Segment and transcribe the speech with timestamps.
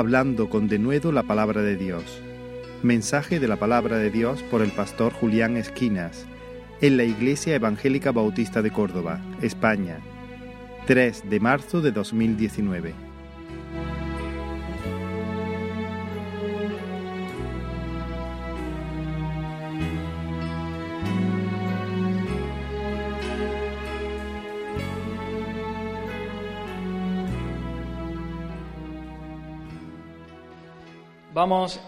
[0.00, 2.22] Hablando con denuedo la palabra de Dios.
[2.82, 6.24] Mensaje de la palabra de Dios por el pastor Julián Esquinas
[6.80, 9.98] en la Iglesia Evangélica Bautista de Córdoba, España,
[10.86, 13.09] 3 de marzo de 2019.
[31.40, 31.80] Vamos,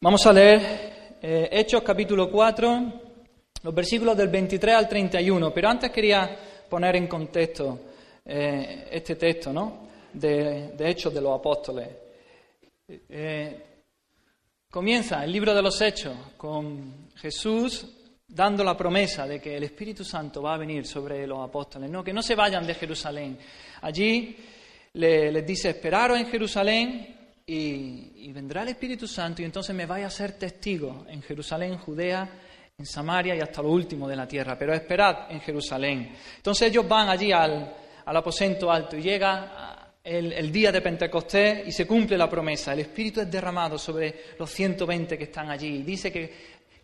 [0.00, 2.92] vamos a leer eh, Hechos capítulo 4,
[3.62, 7.80] los versículos del 23 al 31, pero antes quería poner en contexto
[8.24, 9.88] eh, este texto, ¿no?
[10.14, 11.86] De, Hechos de los Apóstoles.
[12.88, 13.62] Eh,
[14.70, 17.88] comienza el libro de los Hechos con Jesús
[18.26, 22.02] dando la promesa de que el Espíritu Santo va a venir sobre los apóstoles, ¿no?
[22.02, 23.38] que no se vayan de Jerusalén.
[23.82, 24.34] Allí
[24.94, 27.19] le, les dice, esperaros en Jerusalén
[27.52, 32.28] y, vendrá el Espíritu Santo y entonces me vaya a ser testigo en Jerusalén, Judea,
[32.78, 34.56] en Samaria y hasta lo último de la tierra.
[34.56, 36.14] Pero esperad en Jerusalén.
[36.36, 37.74] Entonces ellos van allí al,
[38.06, 42.72] aposento alto y llega el, el, día de Pentecostés y se cumple la promesa.
[42.72, 45.82] El Espíritu es derramado sobre los 120 que están allí.
[45.82, 46.32] Dice que,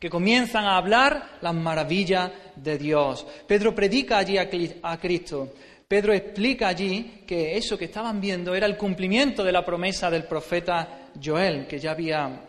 [0.00, 3.24] que comienzan a hablar las maravillas de Dios.
[3.46, 5.52] Pedro predica allí a Cristo.
[5.88, 10.24] Pedro explica allí que eso que estaban viendo era el cumplimiento de la promesa del
[10.24, 12.40] profeta Joel, que ya había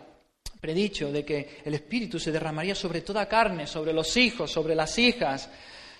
[0.60, 4.98] predicho de que el Espíritu se derramaría sobre toda carne, sobre los hijos, sobre las
[4.98, 5.48] hijas,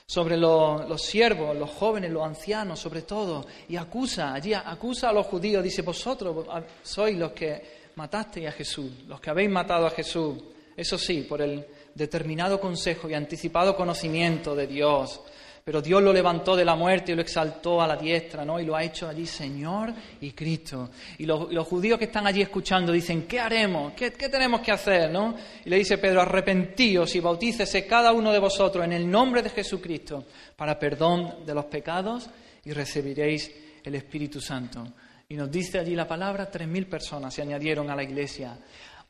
[0.04, 5.26] sobre los, siervos, los jóvenes, los ancianos, sobre todo, y acusa, allí acusa a los
[5.26, 6.44] judíos, dice, vosotros
[6.82, 10.38] sois los que matasteis a Jesús, los que habéis matado a Jesús,
[10.76, 15.20] eso sí, por el determinado consejo y anticipado conocimiento de Dios.
[15.68, 18.58] Pero Dios lo levantó de la muerte y lo exaltó a la diestra, ¿no?
[18.58, 20.88] Y lo ha hecho allí Señor y Cristo.
[21.18, 23.92] Y los, judíos que están allí escuchando dicen, ¿qué haremos?
[23.92, 25.10] ¿Qué, tenemos que hacer?
[25.10, 25.34] ¿no?
[25.66, 29.50] Y le dice Pedro, arrepentíos y bautícese cada uno de vosotros en el nombre de
[29.50, 30.24] Jesucristo
[30.56, 32.30] para perdón de los pecados
[32.64, 33.54] y recibiréis
[33.84, 34.86] el Espíritu Santo.
[35.28, 38.56] Y nos dice allí la palabra, tres mil personas se añadieron a la iglesia.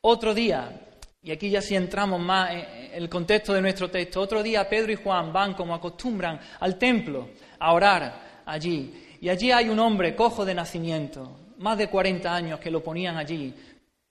[0.01, 0.77] Otro día,
[1.21, 4.93] y aquí ya si entramos más en el contexto de nuestro texto, otro día Pedro
[4.93, 9.17] y Juan van como acostumbran al templo a orar allí.
[9.19, 13.17] Y allí hay un hombre cojo de nacimiento, más de 40 años que lo ponían
[13.17, 13.53] allí.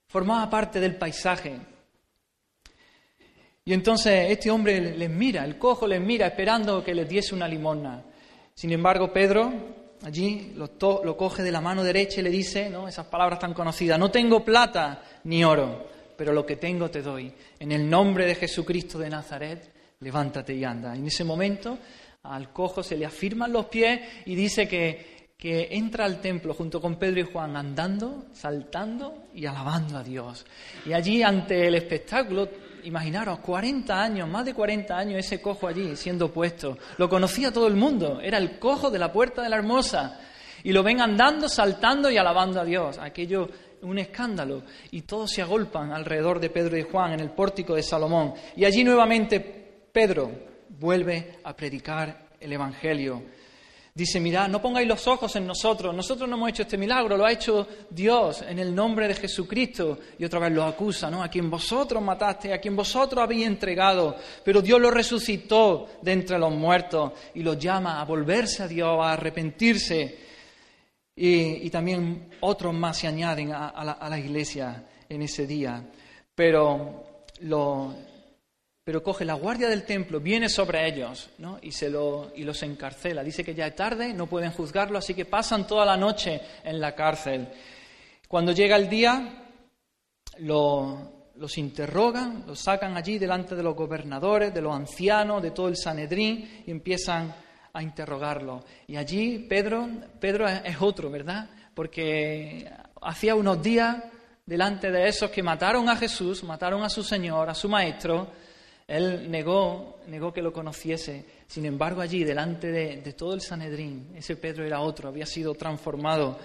[0.07, 1.59] Formaba parte del paisaje.
[3.65, 7.47] Y entonces este hombre les mira, el cojo les mira esperando que les diese una
[7.47, 8.03] limosna.
[8.53, 9.51] Sin embargo, Pedro
[10.03, 10.69] allí lo,
[11.03, 12.87] lo coge de la mano derecha y le dice, ¿no?
[12.87, 17.31] esas palabras tan conocidas, no tengo plata ni oro pero lo que tengo te doy.
[17.57, 19.71] En el nombre de Jesucristo de Nazaret,
[20.01, 20.93] levántate y anda.
[20.93, 21.77] En ese momento
[22.23, 26.81] al cojo se le afirman los pies y dice que, que entra al templo junto
[26.81, 30.45] con Pedro y Juan andando, saltando y alabando a Dios.
[30.85, 32.49] Y allí ante el espectáculo,
[32.83, 36.77] imaginaros, 40 años, más de 40 años ese cojo allí siendo puesto.
[36.97, 40.19] Lo conocía todo el mundo, era el cojo de la puerta de la hermosa.
[40.63, 42.97] Y lo ven andando, saltando y alabando a Dios.
[42.97, 43.47] Aquello
[43.81, 47.83] un escándalo y todos se agolpan alrededor de Pedro y Juan en el pórtico de
[47.83, 48.33] Salomón.
[48.55, 49.39] Y allí nuevamente
[49.91, 50.31] Pedro
[50.69, 53.21] vuelve a predicar el Evangelio.
[53.93, 57.25] Dice, mirad, no pongáis los ojos en nosotros, nosotros no hemos hecho este milagro, lo
[57.25, 59.99] ha hecho Dios en el nombre de Jesucristo.
[60.17, 61.21] Y otra vez lo acusa, ¿no?
[61.21, 66.39] A quien vosotros mataste, a quien vosotros habéis entregado, pero Dios lo resucitó de entre
[66.39, 70.28] los muertos y lo llama a volverse a Dios, a arrepentirse
[71.21, 75.83] y, también otros más se añaden a, la, iglesia en ese día.
[76.33, 77.03] Pero,
[78.85, 81.29] pero coge la guardia del templo, viene sobre ellos
[81.61, 83.21] y, se lo, y los encarcela.
[83.21, 86.79] Dice que ya es tarde, no pueden juzgarlo, así que pasan toda la noche en
[86.79, 87.49] la cárcel.
[88.29, 89.45] Cuando llega el día,
[90.37, 95.75] los interrogan, los sacan allí delante de los gobernadores, de los ancianos, de todo el
[95.75, 97.35] Sanedrín y empiezan
[97.73, 98.63] a interrogarlo.
[98.87, 99.87] Y allí Pedro,
[100.19, 101.49] Pedro es otro, ¿verdad?
[101.73, 102.69] Porque
[103.01, 104.03] hacía unos días,
[104.45, 108.31] delante de esos que mataron a Jesús, mataron a su Señor, a su Maestro,
[108.87, 111.23] él negó, negó que lo conociese.
[111.45, 115.53] Sin embargo, allí, delante de, de todo el Sanedrín, ese Pedro era otro, había sido
[115.53, 116.39] transformado.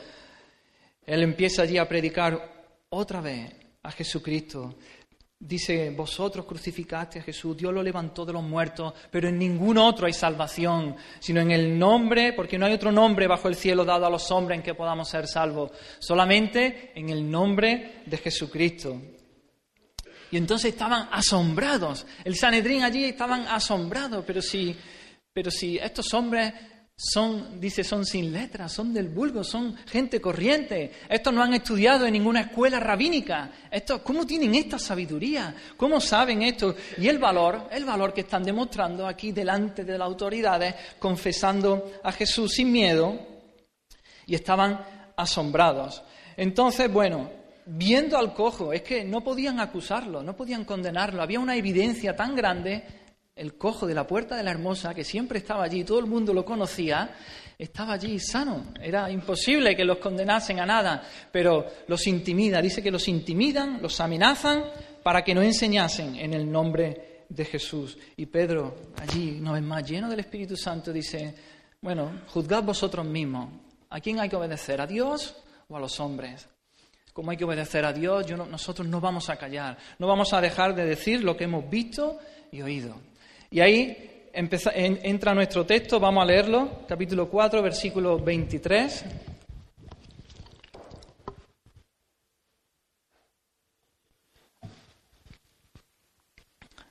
[1.06, 3.50] Él empieza allí a predicar otra vez
[3.82, 4.74] a Jesucristo.
[5.46, 10.06] Dice, vosotros crucificaste a Jesús, Dios lo levantó de los muertos, pero en ningún otro
[10.06, 14.06] hay salvación, sino en el nombre, porque no hay otro nombre bajo el cielo dado
[14.06, 18.98] a los hombres en que podamos ser salvos, solamente en el nombre de Jesucristo.
[20.30, 24.74] Y entonces estaban asombrados, el Sanedrín allí estaban asombrados, pero si,
[25.30, 26.54] pero si estos hombres
[26.96, 30.92] son, dice, son sin letras, son del vulgo, son gente corriente.
[31.08, 33.50] Estos no han estudiado en ninguna escuela rabínica.
[33.70, 35.54] Estos, ¿Cómo tienen esta sabiduría?
[35.76, 36.76] ¿Cómo saben esto?
[36.98, 42.12] Y el valor, el valor que están demostrando aquí delante de las autoridades, confesando a
[42.12, 43.18] Jesús sin miedo,
[44.26, 46.02] y estaban asombrados.
[46.36, 47.28] Entonces, bueno,
[47.66, 51.22] viendo al cojo, es que no podían acusarlo, no podían condenarlo.
[51.22, 53.03] Había una evidencia tan grande
[53.36, 56.32] el cojo de la puerta de la hermosa, que siempre estaba allí, todo el mundo
[56.32, 57.16] lo conocía,
[57.58, 58.72] estaba allí sano.
[58.80, 61.02] Era imposible que los condenasen a nada,
[61.32, 64.64] pero los intimida, dice que los intimidan, los amenazan
[65.02, 67.98] para que no enseñasen en el nombre de Jesús.
[68.16, 71.34] Y Pedro, allí, una vez más, lleno del Espíritu Santo, dice,
[71.80, 73.48] bueno, juzgad vosotros mismos.
[73.90, 74.80] ¿A quién hay que obedecer?
[74.80, 75.36] ¿A Dios
[75.68, 76.48] o a los hombres?
[77.12, 80.74] Como hay que obedecer a Dios, nosotros no vamos a callar, no vamos a dejar
[80.74, 82.18] de decir lo que hemos visto
[82.50, 82.96] y oído.
[83.54, 89.04] Y ahí entra nuestro texto, vamos a leerlo, capítulo 4, versículo 23.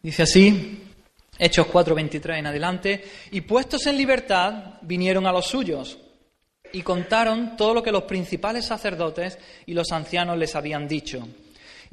[0.03, 0.83] Dice así,
[1.37, 5.97] Hechos 4, 23 en adelante, y puestos en libertad vinieron a los suyos
[6.71, 11.27] y contaron todo lo que los principales sacerdotes y los ancianos les habían dicho.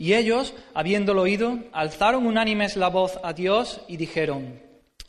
[0.01, 4.59] Y ellos, habiéndolo oído, alzaron unánimes la voz a Dios y dijeron,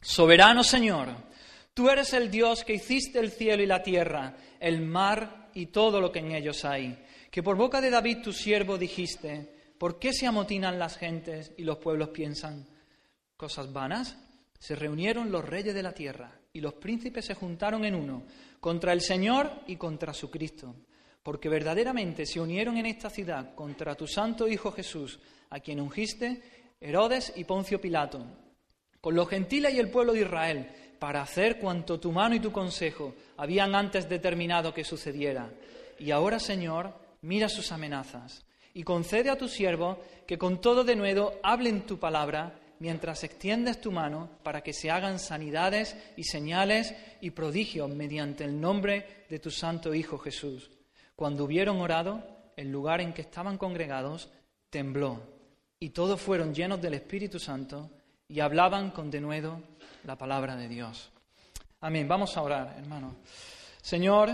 [0.02, 1.16] Soberano Señor,
[1.74, 6.02] tú eres el Dios que hiciste el cielo y la tierra, el mar y todo
[6.02, 10.12] lo que en ellos hay, que por boca de David tu siervo dijiste, ¿por qué
[10.12, 12.68] se amotinan las gentes y los pueblos piensan
[13.38, 14.18] cosas vanas?
[14.60, 18.24] Se reunieron los reyes de la tierra y los príncipes se juntaron en uno
[18.60, 20.76] contra el Señor y contra su Cristo
[21.23, 25.19] porque verdaderamente se unieron en esta ciudad contra tu santo Hijo Jesús,
[25.50, 26.41] a quien ungiste
[26.79, 28.25] Herodes y Poncio Pilato,
[29.00, 30.69] con los gentiles y el pueblo de Israel,
[31.00, 35.50] para hacer cuanto tu mano y tu consejo habían antes determinado que sucediera.
[36.00, 40.95] Y ahora, Señor, mira sus amenazas y concede a tu siervo que con todo de
[40.95, 46.95] nuevo hablen tu palabra mientras extiendes tu mano para que se hagan sanidades y señales
[47.19, 50.71] y prodigios mediante el nombre de tu santo Hijo Jesús
[51.21, 52.23] cuando hubieron orado,
[52.56, 54.31] el lugar en que estaban congregados
[54.71, 55.21] tembló
[55.79, 57.91] y todos fueron llenos del Espíritu Santo
[58.27, 59.62] y hablaban con denuedo
[60.03, 61.12] la palabra de Dios.
[61.81, 62.07] Amén.
[62.07, 63.18] Vamos a orar, hermano.
[63.83, 64.31] Señor,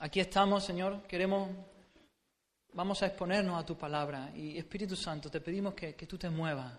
[0.00, 1.04] aquí estamos, Señor.
[1.04, 1.48] Queremos,
[2.74, 4.30] vamos a exponernos a tu palabra.
[4.36, 6.70] Y Espíritu Santo, te pedimos que, que tú te muevas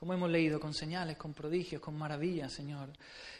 [0.00, 2.88] como hemos leído, con señales, con prodigios, con maravillas, Señor.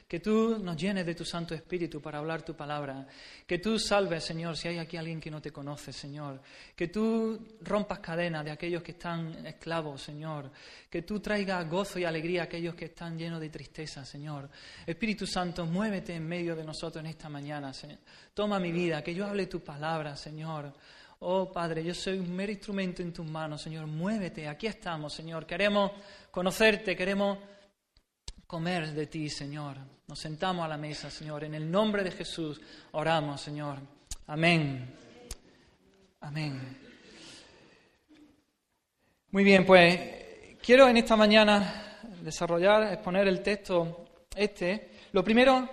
[0.07, 3.07] Que tú nos llenes de tu Santo Espíritu para hablar tu palabra.
[3.47, 6.43] Que tú salves, Señor, si hay aquí alguien que no te conoce, Señor.
[6.77, 10.51] Que tú rompas cadenas de aquellos que están esclavos, Señor.
[10.91, 14.51] Que tú traigas gozo y alegría a aquellos que están llenos de tristeza, Señor.
[14.85, 18.01] Espíritu Santo, muévete en medio de nosotros en esta mañana, Señor.
[18.35, 20.75] Toma mi vida, que yo hable tu palabra, Señor.
[21.23, 23.87] Oh Padre, yo soy un mero instrumento en tus manos, Señor.
[23.87, 25.45] Muévete, aquí estamos, Señor.
[25.45, 25.93] Queremos
[26.31, 27.37] conocerte, queremos
[28.47, 29.77] comer de ti, Señor.
[30.09, 31.45] Nos sentamos a la mesa, Señor.
[31.45, 32.59] En el nombre de Jesús
[32.93, 33.81] oramos, Señor.
[34.29, 34.95] Amén.
[36.21, 36.79] Amén.
[39.31, 40.01] Muy bien, pues
[40.63, 44.89] quiero en esta mañana desarrollar, exponer el texto este.
[45.13, 45.69] Lo primero,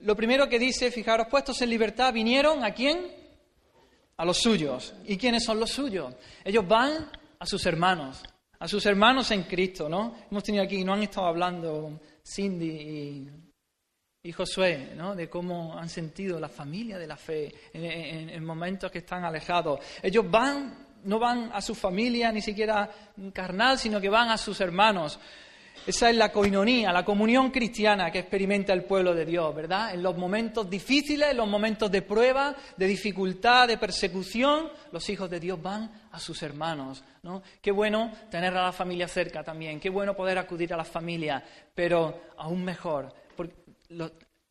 [0.00, 3.21] lo primero que dice, fijaros, puestos en libertad, vinieron a quién?
[4.22, 4.94] A los suyos.
[5.04, 6.14] ¿Y quiénes son los suyos?
[6.44, 7.10] Ellos van
[7.40, 8.22] a sus hermanos,
[8.60, 10.14] a sus hermanos en Cristo, ¿no?
[10.30, 13.28] Hemos tenido aquí, no han estado hablando Cindy
[14.22, 15.16] y, Josué, ¿no?
[15.16, 19.80] De cómo han sentido la familia de la fe en, en momentos que están alejados.
[20.00, 22.88] Ellos van, no van a su familia ni siquiera
[23.32, 25.18] carnal, sino que van a sus hermanos.
[25.84, 29.92] Esa es la coinonía, la comunión cristiana que experimenta el pueblo de Dios, ¿verdad?
[29.92, 35.28] En los momentos difíciles, en los momentos de prueba, de dificultad, de persecución, los hijos
[35.28, 37.42] de Dios van a sus hermanos, ¿no?
[37.60, 41.42] Qué bueno tener a la familia cerca también, qué bueno poder acudir a la familia,
[41.74, 43.12] pero aún mejor,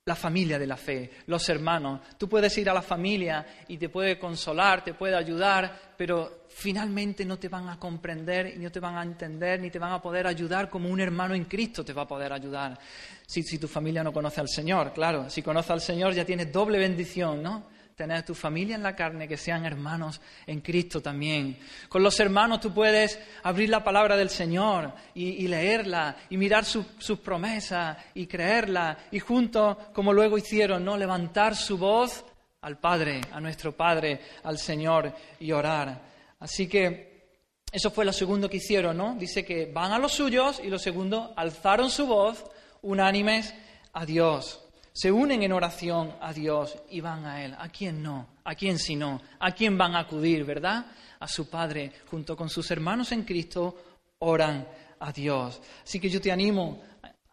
[0.06, 2.02] la familia de la fe, los hermanos.
[2.18, 7.24] Tú puedes ir a la familia y te puede consolar, te puede ayudar, pero finalmente
[7.24, 10.02] no te van a comprender y no te van a entender ni te van a
[10.02, 12.80] poder ayudar como un hermano en Cristo te va a poder ayudar.
[13.28, 16.52] Si, si tu familia no conoce al Señor, claro, si conoce al Señor ya tienes
[16.52, 17.68] doble bendición, ¿no?
[18.02, 21.60] Tener tu familia en la carne, que sean hermanos en Cristo también.
[21.88, 27.20] Con los hermanos tú puedes abrir la palabra del Señor y, leerla y mirar sus
[27.24, 30.98] promesas y creerla y juntos, como luego hicieron, ¿no?
[30.98, 32.26] levantar su voz
[32.62, 36.02] al Padre, a nuestro Padre, al Señor y orar.
[36.40, 37.28] Así que
[37.72, 39.14] eso fue lo segundo que hicieron, ¿no?
[39.14, 42.44] Dice que van a los suyos y lo segundo, alzaron su voz
[42.82, 43.54] unánimes
[43.94, 44.60] a Dios.
[44.94, 47.56] Se unen en oración a Dios y van a Él.
[47.58, 48.28] ¿A quién no?
[48.44, 49.22] ¿A quién si no?
[49.40, 50.86] ¿A quién van a acudir, verdad?
[51.20, 53.76] A su Padre, junto con sus hermanos en Cristo,
[54.20, 54.68] oran
[55.00, 55.62] a Dios.
[55.84, 56.82] Así que yo te animo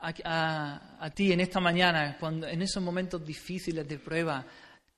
[0.01, 4.45] a, ti en esta mañana, cuando, en esos momentos difíciles de prueba,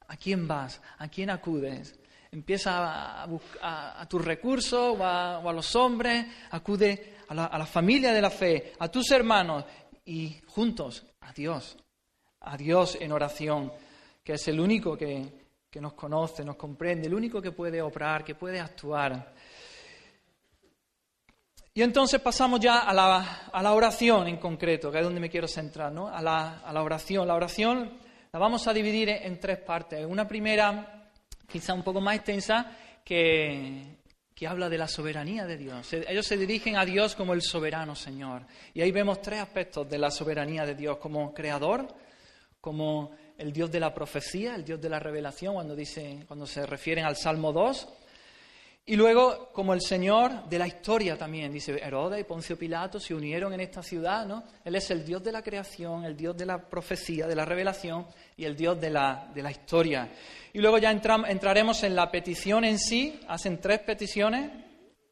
[0.07, 0.81] ¿a quién vas?
[0.99, 1.99] ¿A quién acudes?
[2.31, 8.75] Empieza a, tus recursos o a, los hombres, acude a la familia de la fe,
[8.79, 9.65] a tus hermanos
[10.05, 11.77] y juntos a Dios,
[12.41, 13.73] a Dios en oración,
[14.25, 15.27] que es el único que,
[15.71, 19.33] que nos conoce, nos comprende, el único que puede obrar, que puede actuar.
[21.73, 25.31] Y entonces pasamos ya a la, a la, oración en concreto, que es donde me
[25.31, 26.09] quiero centrar, ¿no?
[26.09, 27.29] a, la, a la oración.
[27.29, 27.93] La oración
[28.33, 30.05] la vamos a dividir en tres partes.
[30.05, 31.09] Una primera,
[31.47, 33.99] quizá un poco más extensa, que,
[34.35, 35.93] que habla de la soberanía de Dios.
[35.93, 38.43] Ellos se dirigen a Dios como el soberano Señor.
[38.75, 41.87] Y ahí vemos tres aspectos de la soberanía de Dios, como creador,
[42.61, 46.67] como el Dios de la profecía, el Dios de la revelación, cuando, dice, cuando se
[46.67, 47.89] refieren al Salmo 2,
[48.87, 53.15] y luego, como el Señor de la historia también, dice Herodes y Poncio Pilato se
[53.15, 54.43] unieron en esta ciudad, ¿no?
[54.65, 58.07] Él es el Dios de la creación, el Dios de la profecía, de la revelación
[58.37, 60.11] y el Dios de la, de la historia.
[60.53, 64.51] Y luego ya entraremos en la petición en sí, hacen tres peticiones,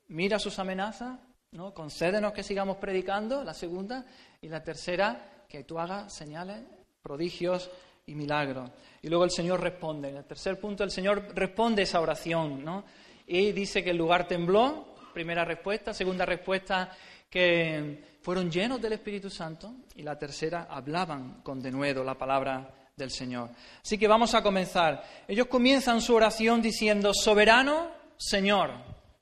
[0.08, 1.20] mira sus amenazas,
[1.52, 1.72] ¿no?
[1.72, 4.04] Concédenos que sigamos predicando, la segunda,
[4.40, 6.64] y la tercera, que tú hagas señales,
[7.02, 7.70] prodigios
[8.06, 8.70] y milagros.
[9.02, 10.08] Y luego el Señor responde.
[10.08, 12.84] En el tercer punto, el Señor responde esa oración, ¿no?
[13.26, 15.92] Y dice que el lugar tembló, primera respuesta.
[15.92, 16.90] Segunda respuesta,
[17.28, 19.74] que fueron llenos del Espíritu Santo.
[19.96, 23.50] Y la tercera, hablaban con denuedo la palabra del Señor.
[23.82, 25.02] Así que vamos a comenzar.
[25.26, 28.72] Ellos comienzan su oración diciendo, soberano Señor,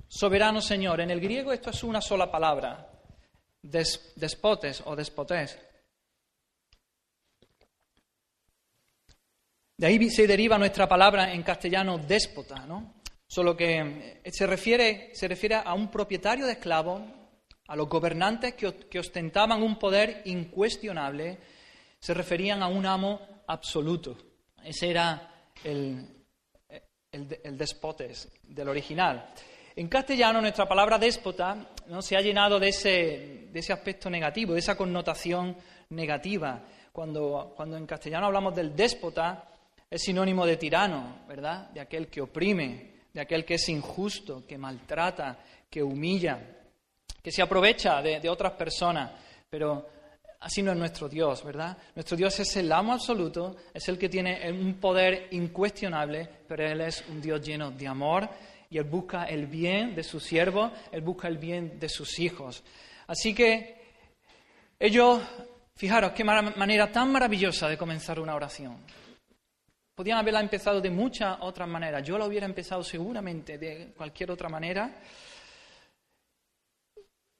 [0.08, 1.00] soberano Señor.
[1.00, 2.88] En el griego esto es una sola palabra,
[3.62, 5.58] despotes o despotés.
[9.78, 12.94] De ahí se deriva nuestra palabra en castellano déspota, ¿no?
[13.26, 17.02] Solo que eh, se refiere, se refiere a un propietario de esclavos,
[17.68, 21.38] a los gobernantes que, ostentaban un poder incuestionable,
[21.98, 24.16] se referían a un amo absoluto.
[24.64, 26.24] Ese era el,
[27.12, 29.28] el, despotes del original.
[29.74, 32.00] En castellano, nuestra palabra déspota ¿no?
[32.00, 35.54] se ha llenado de ese, de ese aspecto negativo, de esa connotación
[35.90, 36.62] negativa.
[36.92, 39.50] Cuando, cuando en castellano hablamos del déspota,
[39.90, 41.70] es sinónimo de tirano, ¿verdad?
[41.70, 45.38] De aquel que oprime, de aquel que es injusto, que maltrata,
[45.70, 46.38] que humilla,
[47.22, 49.10] que se aprovecha de, otras personas,
[49.48, 49.88] pero
[50.40, 51.76] así no es nuestro Dios, ¿verdad?
[51.94, 56.80] Nuestro Dios es el amo absoluto, es el que tiene un poder incuestionable, pero Él
[56.82, 58.28] es un Dios lleno de amor
[58.70, 62.62] y Él busca el bien de sus siervos, Él busca el bien de sus hijos.
[63.06, 63.76] Así que
[64.78, 65.22] ellos,
[65.74, 68.76] fijaros qué manera tan maravillosa de comenzar una oración.
[69.96, 72.06] Podían haberla empezado de muchas otras maneras.
[72.06, 75.00] Yo la hubiera empezado seguramente de cualquier otra manera.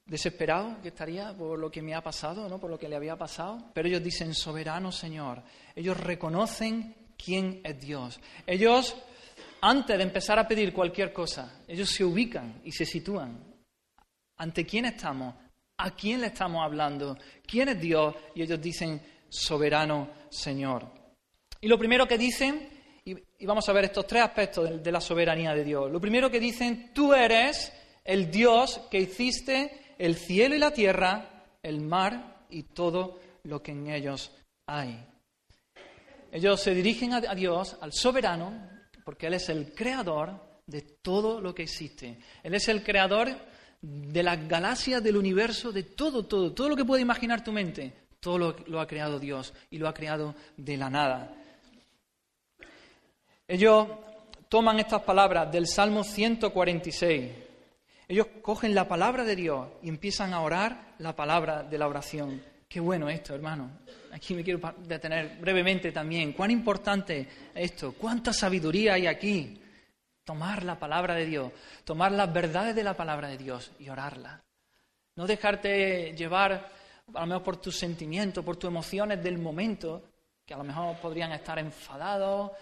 [0.07, 2.59] Desesperado que estaría por lo que me ha pasado, ¿no?
[2.59, 3.73] por lo que le había pasado.
[3.75, 5.43] Pero ellos dicen, soberano Señor.
[5.75, 8.19] Ellos reconocen quién es Dios.
[8.47, 8.97] Ellos,
[9.61, 13.39] antes de empezar a pedir cualquier cosa, ellos se ubican y se sitúan.
[14.39, 15.35] ¿Ante quién estamos?
[15.77, 17.19] ¿A quién le estamos hablando?
[17.47, 18.15] ¿Quién es Dios?
[18.35, 18.99] Y ellos dicen,
[19.29, 21.06] soberano Señor.
[21.67, 22.69] Y lo primero que dicen,
[23.05, 25.91] y, vamos a ver estos tres aspectos de, la soberanía de Dios.
[25.91, 27.73] Lo primero que dicen, tú eres
[28.05, 33.73] el Dios que hiciste el cielo y la tierra, el mar y todo lo que
[33.73, 34.31] en ellos
[34.69, 35.05] hay.
[36.31, 38.71] Ellos se dirigen a, Dios, al soberano,
[39.05, 42.21] porque Él es el creador de todo lo que existe.
[42.45, 43.29] Él es el creador
[43.83, 47.93] de las galaxias, del universo, de todo, todo, todo lo que puede imaginar tu mente.
[48.21, 51.36] Todo lo ha creado Dios y lo ha creado de la nada.
[53.49, 53.87] Ellos
[54.49, 57.33] toman estas palabras del Salmo 146.
[58.09, 62.43] Ellos cogen la palabra de Dios y empiezan a orar la palabra de la oración.
[62.69, 63.71] Qué bueno esto, hermano.
[64.13, 66.33] Aquí me quiero detener brevemente también.
[66.33, 69.63] Cuán importante esto, cuánta sabiduría hay aquí.
[70.25, 71.53] Tomar la palabra de Dios,
[71.85, 74.43] tomar las verdades de la palabra de Dios y orarla.
[75.15, 76.69] No dejarte llevar
[77.15, 80.03] a lo mejor por tus sentimientos, por tus emociones del momento,
[80.45, 82.53] que a lo mejor podrían estar enfadados,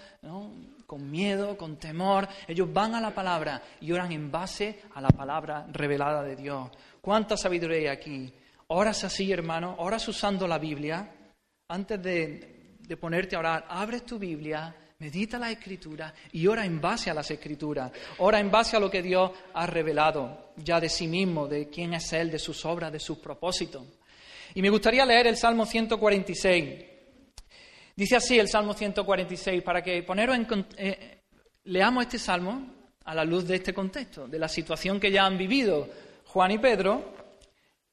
[0.86, 2.28] con miedo, con temor.
[2.46, 6.70] Ellos van a la palabra y oran en base a la palabra revelada de Dios.
[7.00, 8.32] ¿Cuánta sabiduría hay aquí?
[8.68, 11.10] Oras así, hermano, oras usando la Biblia.
[11.68, 16.80] Antes de, de ponerte a orar, abres tu Biblia, medita la Escritura y ora en
[16.80, 17.90] base a las Escrituras.
[18.18, 21.94] Ora en base a lo que Dios ha revelado ya de sí mismo, de quién
[21.94, 23.84] es Él, de sus obras, de sus propósitos.
[24.54, 26.93] Y me gustaría leer el Salmo 146
[27.96, 31.22] Dice así el Salmo 146, para que poneros en, eh,
[31.64, 32.74] leamos este salmo
[33.04, 35.88] a la luz de este contexto, de la situación que ya han vivido
[36.26, 37.14] Juan y Pedro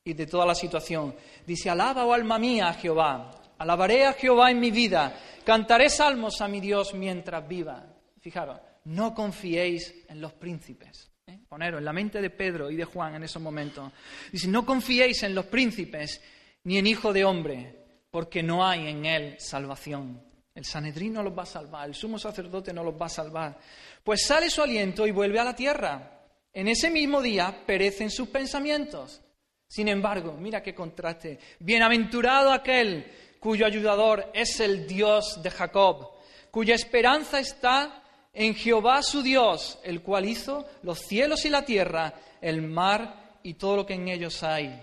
[0.03, 1.15] y de toda la situación.
[1.45, 3.29] Dice, alaba, oh alma mía, a Jehová,
[3.59, 7.85] alabaré a Jehová en mi vida, cantaré salmos a mi Dios mientras viva.
[8.19, 11.11] Fijaros, no confiéis en los príncipes.
[11.27, 11.41] ¿eh?
[11.47, 13.91] Poneros en la mente de Pedro y de Juan en esos momentos.
[14.31, 16.21] Dice, no confiéis en los príncipes
[16.63, 17.80] ni en hijo de hombre
[18.11, 20.21] porque no hay en él salvación.
[20.53, 23.57] El Sanedrín no los va a salvar, el sumo sacerdote no los va a salvar.
[24.03, 26.19] Pues sale su aliento y vuelve a la tierra.
[26.53, 29.21] En ese mismo día perecen sus pensamientos.
[29.65, 31.39] Sin embargo, mira qué contraste.
[31.59, 36.09] Bienaventurado aquel cuyo ayudador es el Dios de Jacob,
[36.51, 38.03] cuya esperanza está
[38.33, 43.53] en Jehová su Dios, el cual hizo los cielos y la tierra, el mar y
[43.53, 44.77] todo lo que en ellos hay.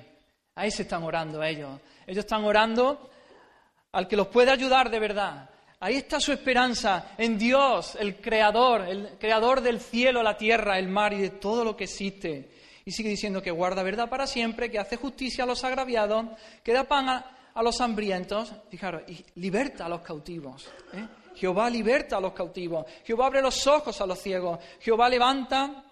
[0.54, 1.78] Ahí se están orando ellos.
[2.06, 3.10] Ellos están orando
[3.92, 5.50] al que los puede ayudar de verdad.
[5.80, 10.88] Ahí está su esperanza en Dios, el creador, el creador del cielo, la tierra, el
[10.88, 12.50] mar y de todo lo que existe.
[12.84, 16.26] Y sigue diciendo que guarda verdad para siempre, que hace justicia a los agraviados,
[16.64, 20.68] que da pan a, los hambrientos, fijaros, y liberta a los cautivos.
[20.92, 21.06] ¿eh?
[21.34, 25.84] Jehová liberta a los cautivos, Jehová abre los ojos a los ciegos, Jehová levanta,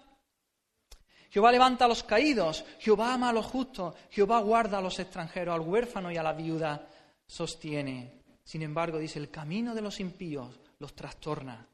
[1.31, 5.55] Jehová levanta a los caídos, Jehová ama a los justos, Jehová guarda a los extranjeros,
[5.55, 6.89] al huérfano y a la viuda
[7.27, 8.23] sostiene.
[8.45, 11.67] Sin embargo, dice, el camino de los impíos los trastorna.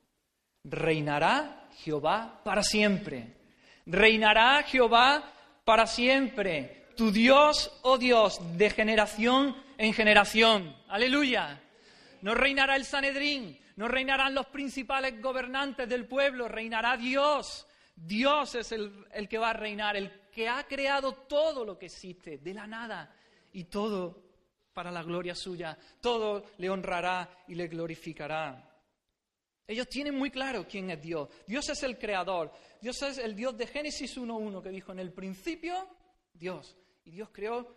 [0.64, 3.36] Reinará Jehová para siempre.
[3.86, 5.32] Reinará Jehová
[5.64, 6.86] para siempre.
[6.96, 10.74] Tu Dios, oh Dios, de generación en generación.
[10.88, 11.60] Aleluya.
[12.22, 17.66] No reinará el Sanedrín, no reinarán los principales gobernantes del pueblo, reinará Dios.
[17.96, 21.86] Dios es el, el que va a reinar, el que ha creado todo lo que
[21.86, 23.12] existe, de la nada,
[23.52, 24.31] y todo
[24.72, 25.76] para la gloria suya.
[26.00, 28.68] Todo le honrará y le glorificará.
[29.66, 31.28] Ellos tienen muy claro quién es Dios.
[31.46, 32.52] Dios es el creador.
[32.80, 35.88] Dios es el Dios de Génesis 1.1 que dijo en el principio
[36.32, 36.76] Dios.
[37.04, 37.76] Y Dios creó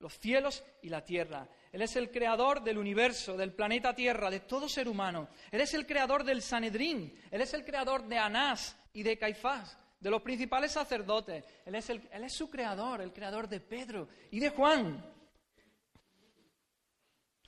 [0.00, 1.48] los cielos y la tierra.
[1.72, 5.28] Él es el creador del universo, del planeta Tierra, de todo ser humano.
[5.50, 7.12] Él es el creador del Sanedrín.
[7.30, 11.44] Él es el creador de Anás y de Caifás, de los principales sacerdotes.
[11.64, 15.13] Él es, él es su creador, el creador de Pedro y de Juan.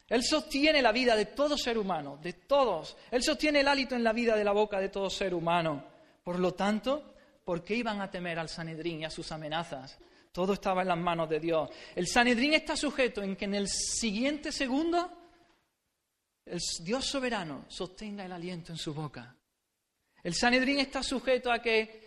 [0.09, 2.97] Él sostiene la vida de todo ser humano, de todos.
[3.11, 5.85] Él sostiene el hálito en la vida de la boca de todo ser humano.
[6.23, 7.15] Por lo tanto,
[7.45, 9.99] ¿por qué iban a temer al Sanedrín y a sus amenazas?
[10.31, 11.71] Todo estaba en las manos de Dios.
[11.95, 15.11] El Sanedrín está sujeto en que en el siguiente segundo
[16.45, 19.35] el Dios soberano sostenga el aliento en su boca.
[20.23, 22.07] El Sanedrín está sujeto a que,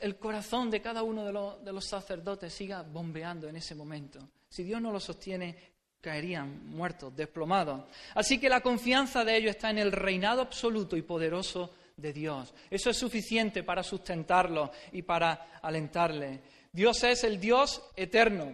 [0.00, 1.24] el corazón de cada uno
[1.58, 4.30] de los sacerdotes siga bombeando en ese momento.
[4.48, 5.71] Si Dios no lo sostiene,
[6.02, 7.84] caerían muertos, desplomados.
[8.14, 12.52] Así que la confianza de ellos está en el reinado absoluto y poderoso de Dios.
[12.68, 16.40] Eso es suficiente para sustentarlo y para alentarle.
[16.72, 18.52] Dios es el Dios eterno,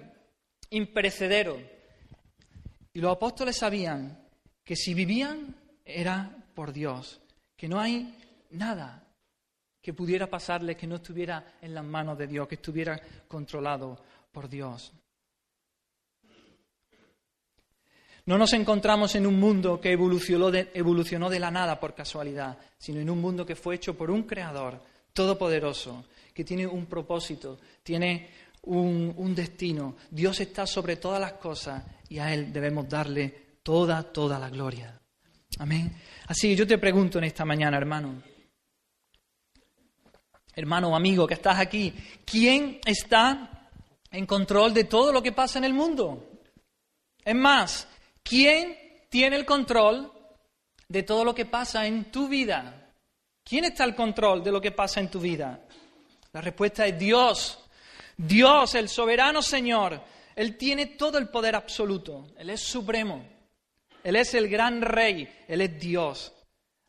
[0.71, 1.59] imperecedero.
[2.93, 4.29] Y los apóstoles sabían
[4.63, 7.21] que si vivían era por Dios,
[7.57, 8.15] que no hay
[8.51, 9.05] nada
[9.81, 13.99] que pudiera pasarles que no estuviera en las manos de Dios, que estuviera controlado
[14.31, 14.93] por Dios.
[18.29, 23.09] No nos encontramos en un mundo que evolucionó de, la nada por casualidad, sino en
[23.09, 24.83] un mundo que fue hecho por un creador
[25.15, 28.29] todopoderoso, que tiene un propósito, tiene
[28.65, 29.97] un, un destino.
[30.11, 35.01] Dios está sobre todas las cosas y a Él debemos darle toda, toda la gloria.
[35.59, 35.91] Amén.
[36.27, 38.23] Así yo te pregunto en esta mañana, hermano,
[40.55, 41.95] hermano o amigo que estás aquí,
[42.27, 43.71] ¿quién está
[44.11, 46.29] en control de todo lo que pasa en el mundo?
[47.25, 47.89] Es más,
[48.29, 48.77] ¿Quién
[49.09, 50.13] tiene el control
[50.87, 52.93] de todo lo que pasa en tu vida?
[53.43, 55.67] ¿Quién está al control de lo que pasa en tu vida?
[56.33, 57.59] La respuesta es Dios.
[58.19, 60.03] Dios, el soberano Señor.
[60.37, 62.29] Él tiene todo el poder absoluto.
[62.37, 63.27] Él es supremo.
[64.05, 65.27] Él es el gran rey.
[65.49, 66.35] Él es Dios.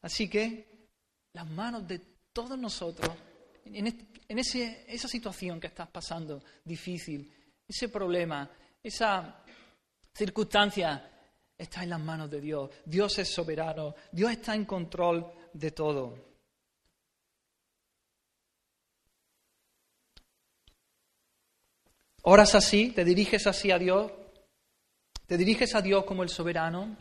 [0.02, 0.90] Así que
[1.32, 2.02] las manos de
[2.34, 3.16] todos nosotros,
[3.64, 3.88] en,
[4.28, 7.32] esa situación que estás pasando difícil,
[7.66, 8.50] ese problema,
[8.84, 9.42] esa
[10.14, 11.10] circunstancia
[11.60, 12.72] está en las manos de Dios.
[12.86, 13.94] Dios es soberano.
[14.12, 16.30] Dios está en control de todo.
[22.24, 24.12] Oras así, te diriges así a Dios,
[25.26, 26.98] te diriges a Dios como el soberano,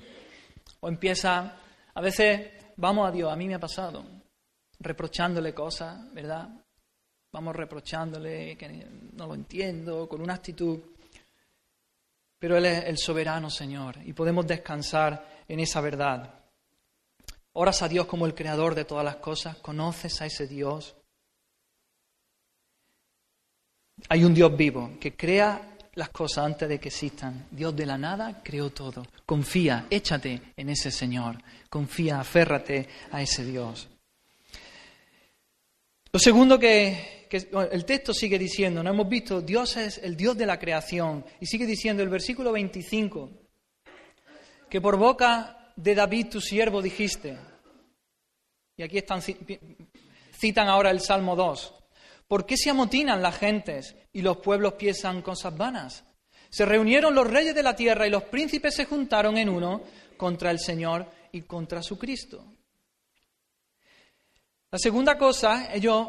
[0.80, 1.56] o empieza,
[1.92, 4.04] a veces vamos a Dios, a mí me ha pasado,
[4.78, 6.48] reprochándole cosas, ¿verdad?
[7.32, 8.68] Vamos reprochándole que
[9.12, 10.80] no lo entiendo, con una actitud
[12.38, 16.34] pero Él es el soberano Señor y podemos descansar en esa verdad.
[17.52, 20.94] Oras a Dios como el creador de todas las cosas, conoces a ese Dios.
[24.08, 27.48] Hay un Dios vivo que crea las cosas antes de que existan.
[27.50, 29.04] Dios de la nada creó todo.
[29.26, 31.36] Confía, échate en ese Señor.
[31.68, 33.88] Confía, aférrate a ese Dios.
[36.12, 40.46] Lo segundo que, el texto sigue diciendo, no hemos visto, Dios es el Dios de
[40.46, 41.24] la creación.
[41.40, 43.30] Y sigue diciendo el versículo 25,
[44.68, 47.38] que por boca de David tu siervo dijiste,
[48.76, 51.74] y aquí están, citan ahora el Salmo 2,
[52.26, 56.04] ¿por qué se amotinan las gentes y los pueblos piensan cosas vanas?
[56.50, 59.82] Se reunieron los reyes de la tierra y los príncipes se juntaron en uno
[60.16, 62.44] contra el Señor y contra su Cristo.
[64.70, 66.08] La segunda cosa, ellos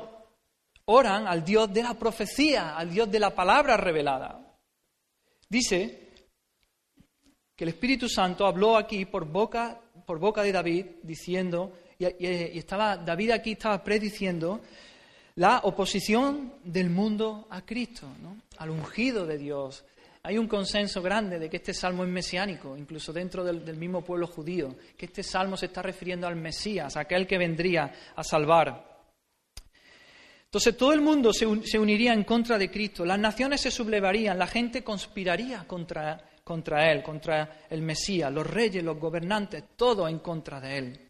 [0.92, 4.58] oran al Dios de la profecía, al Dios de la palabra revelada.
[5.48, 6.10] Dice
[7.56, 12.06] que el Espíritu Santo habló aquí por boca, por boca de David, diciendo, y,
[12.58, 14.62] estaba, David aquí estaba prediciendo
[15.36, 18.08] la oposición del mundo a Cristo,
[18.58, 19.86] al ungido de Dios,
[20.22, 24.28] hay un consenso grande de que este salmo es mesiánico, incluso dentro del, mismo pueblo
[24.28, 28.89] judío, que este salmo se está refiriendo al Mesías, aquel que vendría a salvar.
[30.50, 31.46] Entonces todo el mundo se,
[31.78, 37.04] uniría en contra de Cristo, las naciones se sublevarían, la gente conspiraría contra, contra Él,
[37.04, 41.10] contra el Mesías, los reyes, los gobernantes, todo en contra de Él.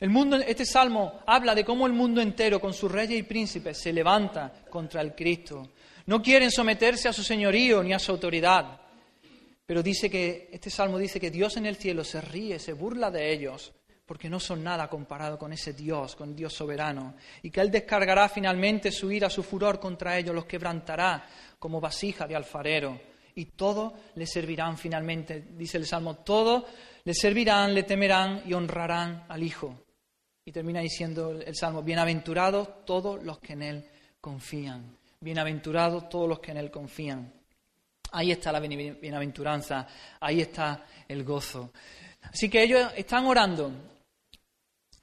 [0.00, 3.76] El mundo, este salmo habla de cómo el mundo entero, con sus reyes y príncipes,
[3.76, 5.72] se levanta contra el Cristo,
[6.06, 8.80] no quieren someterse a su señorío ni a su autoridad.
[9.66, 13.10] Pero dice que, este salmo dice que Dios en el cielo se ríe, se burla
[13.10, 13.74] de ellos,
[14.06, 18.28] porque no son nada comparado con ese Dios, con Dios soberano, y que Él descargará
[18.28, 21.26] finalmente su ira, su furor contra ellos, los quebrantará
[21.58, 23.00] como vasija de alfarero,
[23.34, 26.66] y todo le servirán finalmente, dice el Salmo, todo
[27.04, 29.82] le servirán, le temerán y honrarán al Hijo.
[30.44, 33.84] Y termina diciendo el Salmo, bienaventurados todos los que en Él
[34.20, 34.96] confían.
[35.20, 37.32] Bienaventurados todos los que en Él confían.
[38.12, 39.86] Ahí está la bienaventuranza,
[40.20, 41.72] ahí está el gozo.
[42.22, 43.72] Así que ellos están orando,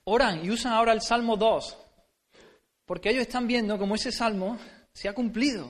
[0.06, 1.78] oran y usan ahora el Salmo 2,
[2.86, 4.58] porque ellos están viendo cómo ese Salmo
[4.92, 5.70] se ha cumplido,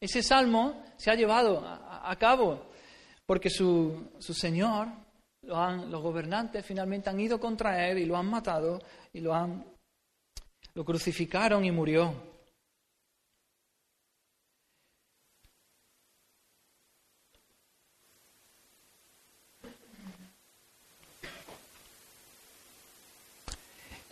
[0.00, 2.70] ese Salmo se ha llevado a, cabo,
[3.26, 4.88] porque su, Señor,
[5.42, 8.80] los gobernantes finalmente han ido contra Él y lo han matado
[9.12, 9.64] y lo han
[10.74, 12.33] lo crucificaron y murió.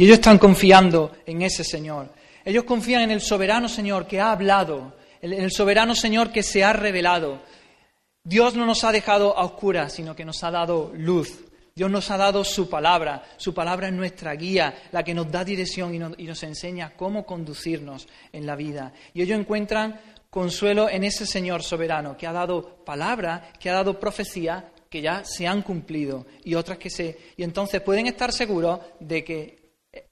[0.02, 2.08] Ellos están confiando en ese Señor.
[2.44, 6.64] Ellos confían en el soberano Señor que ha hablado, en el soberano Señor que se
[6.64, 7.40] ha revelado.
[8.24, 11.44] Dios no nos ha dejado a oscuras, sino que nos ha dado luz.
[11.76, 13.22] Dios nos ha dado su palabra.
[13.36, 16.94] Su palabra es nuestra guía, la que nos da dirección y nos, y nos enseña
[16.96, 18.92] cómo conducirnos en la vida.
[19.14, 24.00] Y ellos encuentran consuelo en ese Señor soberano que ha dado palabra, que ha dado
[24.00, 28.80] profecía que ya se han cumplido y otras que se y entonces pueden estar seguros
[29.00, 29.61] de que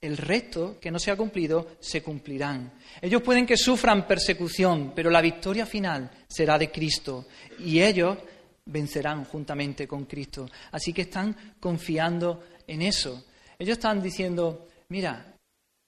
[0.01, 2.73] el resto que no se ha cumplido se cumplirán.
[3.01, 7.27] Ellos pueden que sufran persecución, pero la victoria final será de Cristo
[7.59, 8.19] y ellos
[8.67, 10.49] vencerán juntamente con Cristo.
[10.73, 13.25] Así que están confiando en eso.
[13.59, 15.35] Ellos están diciendo, mira,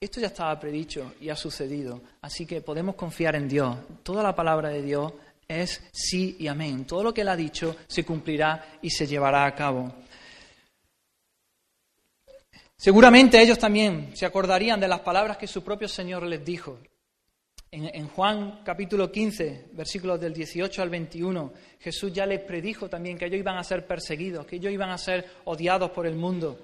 [0.01, 3.77] esto ya estaba predicho y ha sucedido, así que podemos confiar en Dios.
[4.03, 5.13] Toda la palabra de Dios
[5.47, 6.87] es sí y amén.
[6.87, 9.95] Todo lo que Él ha dicho se cumplirá y se llevará a cabo.
[12.83, 16.81] Seguramente ellos también se acordarían de las palabras que su propio Señor les dijo.
[17.71, 23.27] En, Juan capítulo 15, versículos del 18 al 21, Jesús ya les predijo también que
[23.27, 26.59] ellos iban a ser perseguidos, que ellos iban a ser odiados por el mundo.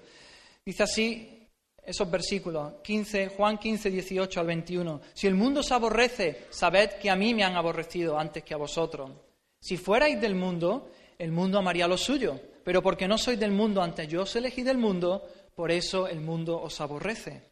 [0.67, 1.47] Dice así
[1.87, 5.01] esos versículos, 15, Juan 15, 18 al 21.
[5.15, 8.57] Si el mundo os aborrece, sabed que a mí me han aborrecido antes que a
[8.57, 9.13] vosotros.
[9.61, 13.81] Si fuerais del mundo, el mundo amaría lo suyo, pero porque no sois del mundo,
[13.81, 15.23] antes yo os elegí del mundo,
[15.59, 17.51] por eso el mundo os aborrece.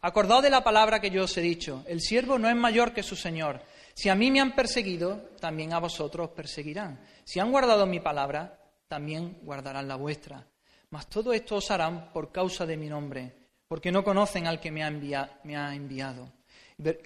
[0.00, 3.04] Acordaos de la palabra que yo os he dicho, el siervo no es mayor que
[3.04, 3.62] su Señor.
[3.94, 7.00] Si a mí me han perseguido, también a vosotros os perseguirán.
[7.22, 10.48] Si han guardado mi palabra, también guardarán la vuestra.
[10.90, 13.32] Mas todo esto os harán por causa de mi nombre,
[13.68, 16.32] porque no conocen al que me ha, enviado.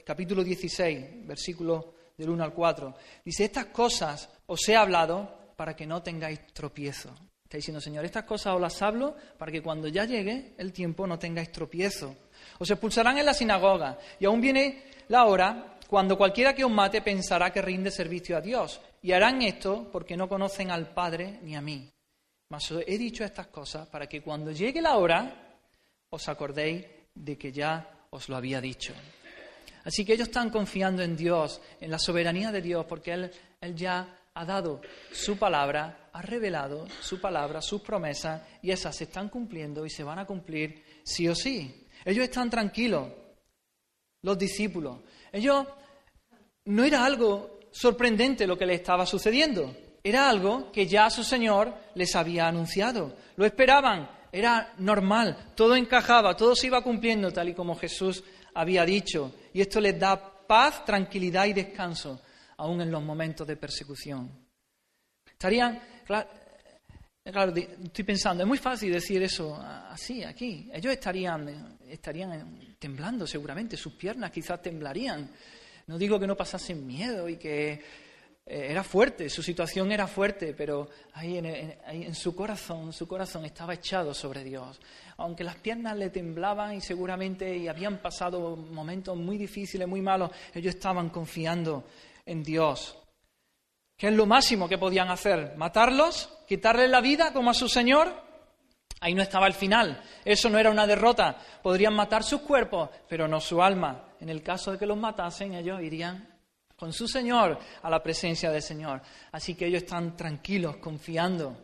[0.03, 2.95] Capítulo 16, versículo del 1 al 4.
[3.23, 7.15] Dice, estas cosas os he hablado para que no tengáis tropiezo.
[7.53, 11.07] Está diciendo, Señor, estas cosas os las hablo para que cuando ya llegue el tiempo
[11.07, 12.17] no tengáis tropiezo.
[12.59, 17.03] Os expulsarán en la sinagoga y aún viene la hora cuando cualquiera que os mate
[17.03, 18.81] pensará que rinde servicio a Dios.
[19.03, 21.91] Y harán esto porque no conocen al Padre ni a mí.
[22.49, 25.59] Mas os he dicho estas cosas para que cuando llegue la hora
[26.09, 28.95] os acordéis de que ya os lo había dicho.
[29.85, 33.77] Así que ellos están confiando en Dios, en la soberanía de Dios, porque Él, Él
[33.77, 34.81] ya ha dado
[35.13, 40.05] su palabra, ha revelado su palabra, sus promesas, y esas se están cumpliendo y se
[40.05, 41.87] van a cumplir sí o sí.
[42.05, 43.09] Ellos están tranquilos,
[44.23, 45.01] los discípulos.
[45.31, 45.67] Ellos
[46.65, 51.75] no era algo sorprendente lo que les estaba sucediendo, era algo que ya su Señor
[51.95, 53.15] les había anunciado.
[53.37, 58.85] Lo esperaban, era normal, todo encajaba, todo se iba cumpliendo tal y como Jesús había
[58.85, 59.33] dicho.
[59.53, 62.21] Y esto les da paz, tranquilidad y descanso,
[62.63, 64.31] aún en los momentos de persecución.
[65.27, 66.29] Estarían, claro,
[67.25, 70.71] estoy pensando, es muy fácil decir eso así, aquí.
[70.73, 75.29] Ellos estarían, estarían temblando seguramente, sus piernas quizás temblarían.
[75.89, 77.81] No digo que no pasasen miedo y que eh,
[78.47, 84.15] era fuerte, su situación era fuerte, pero ahí en, su corazón, su corazón estaba echado
[84.15, 84.81] sobre Dios.
[85.17, 90.31] Aunque las piernas le temblaban y seguramente y habían pasado momentos muy difíciles, muy malos,
[90.55, 91.85] ellos estaban confiando
[92.25, 92.97] en Dios.
[93.97, 95.55] ¿Qué es lo máximo que podían hacer?
[95.57, 96.29] ¿Matarlos?
[96.47, 98.13] ¿Quitarles la vida como a su Señor?
[99.01, 100.03] Ahí no estaba el final.
[100.25, 101.37] Eso no era una derrota.
[101.63, 104.09] Podrían matar sus cuerpos, pero no su alma.
[104.21, 106.29] En el caso de que los matasen, ellos irían
[106.77, 109.03] con su Señor a la presencia del Señor.
[109.31, 111.63] Así que ellos están tranquilos, confiando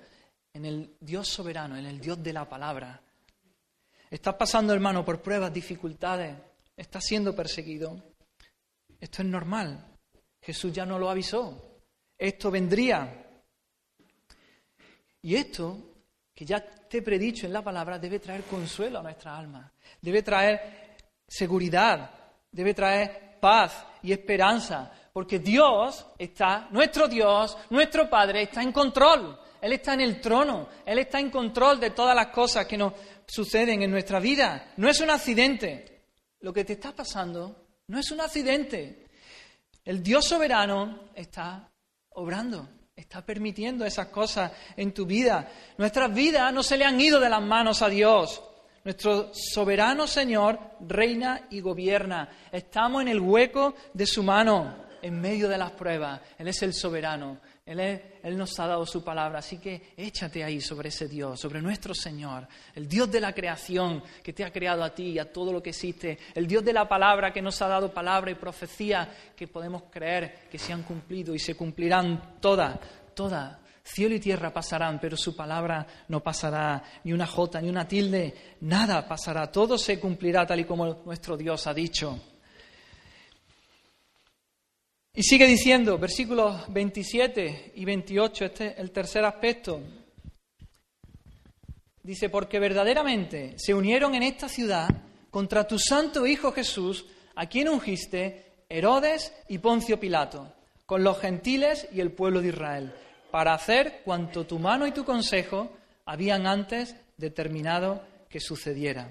[0.53, 3.01] en el Dios soberano, en el Dios de la palabra.
[4.11, 6.37] Estás pasando, hermano, por pruebas, dificultades,
[6.77, 8.01] estás siendo perseguido.
[9.01, 9.98] Esto es normal.
[10.41, 11.81] Jesús ya no lo avisó.
[12.17, 13.27] Esto vendría.
[15.23, 15.79] Y esto,
[16.35, 19.73] que ya te he predicho en la palabra, debe traer consuelo a nuestra alma.
[20.01, 20.97] Debe traer
[21.27, 22.11] seguridad.
[22.51, 29.37] Debe traer paz y esperanza porque Dios está, nuestro Dios, nuestro Padre, está en control.
[29.61, 30.69] Él está en el trono.
[30.87, 32.93] Él está en control de todas las cosas que nos
[33.27, 34.75] suceden en nuestra vida.
[34.77, 36.03] No es un accidente.
[36.39, 39.08] Lo que te está pasando no es un accidente.
[39.89, 41.67] El Dios soberano está
[42.11, 45.51] obrando, está permitiendo esas cosas en tu vida.
[45.79, 48.43] Nuestras vidas no se le han ido de las manos a Dios.
[48.85, 52.29] Nuestro soberano Señor reina y gobierna.
[52.53, 56.21] Estamos en el hueco de su mano en medio de las pruebas.
[56.37, 57.39] Él es el soberano.
[57.69, 59.41] Él, nos ha dado su palabra.
[59.41, 64.03] Así que échate ahí sobre ese Dios, sobre nuestro Señor, el Dios de la creación
[64.23, 66.73] que te ha creado a ti y a todo lo que existe, el Dios de
[66.73, 70.83] la palabra que nos ha dado palabra y profecía que podemos creer que se han
[70.83, 72.79] cumplido y se cumplirán todas,
[73.15, 73.59] todas.
[73.83, 78.57] Cielo y tierra pasarán, pero su palabra no pasará, ni una jota, ni una tilde,
[78.61, 82.19] nada pasará, todo se cumplirá tal y como nuestro Dios ha dicho.
[85.19, 89.81] Y sigue diciendo, versículos 27 y 28, este es el tercer aspecto.
[92.05, 94.89] Dice, porque verdaderamente se unieron en esta ciudad
[95.29, 97.05] contra tu santo Hijo Jesús,
[97.35, 100.53] a quien ungiste Herodes y Poncio Pilato,
[100.87, 102.95] con los gentiles y el pueblo de Israel,
[103.33, 105.73] para hacer cuanto tu mano y tu consejo
[106.05, 109.11] habían antes determinado que sucediera.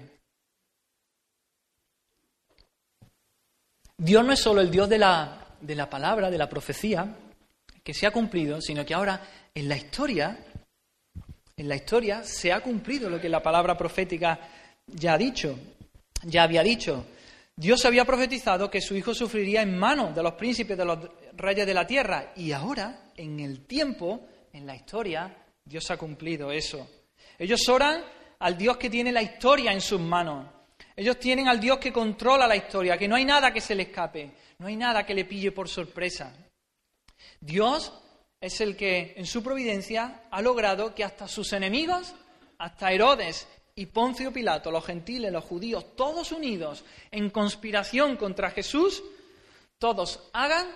[3.98, 7.16] Dios no es solo el Dios de la de la palabra, de la profecía,
[7.82, 9.20] que se ha cumplido, sino que ahora
[9.54, 10.38] en la historia,
[11.56, 14.38] en la historia se ha cumplido lo que la palabra profética
[14.86, 15.58] ya ha dicho,
[16.24, 17.06] ya había dicho.
[17.56, 20.98] Dios había profetizado que su hijo sufriría en manos de los príncipes de los
[21.36, 26.52] reyes de la tierra y ahora, en el tiempo, en la historia, Dios ha cumplido
[26.52, 26.88] eso.
[27.38, 28.04] Ellos oran
[28.38, 30.46] al Dios que tiene la historia en sus manos.
[30.94, 33.84] Ellos tienen al Dios que controla la historia, que no hay nada que se le
[33.84, 34.32] escape.
[34.58, 36.34] No hay nada que le pille por sorpresa.
[37.40, 37.92] Dios
[38.40, 42.14] es el que en su providencia ha logrado que hasta sus enemigos,
[42.58, 49.02] hasta Herodes y Poncio Pilato, los gentiles, los judíos, todos unidos en conspiración contra Jesús,
[49.78, 50.66] todos hagan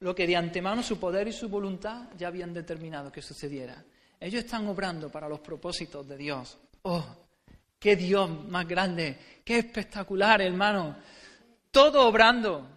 [0.00, 3.84] lo que de antemano su poder y su voluntad ya habían determinado que sucediera.
[4.18, 6.58] Ellos están obrando para los propósitos de Dios.
[6.82, 7.04] ¡Oh!
[7.78, 9.16] ¡Qué Dios más grande!
[9.44, 10.96] ¡Qué espectacular, hermano!
[11.70, 12.73] Todo obrando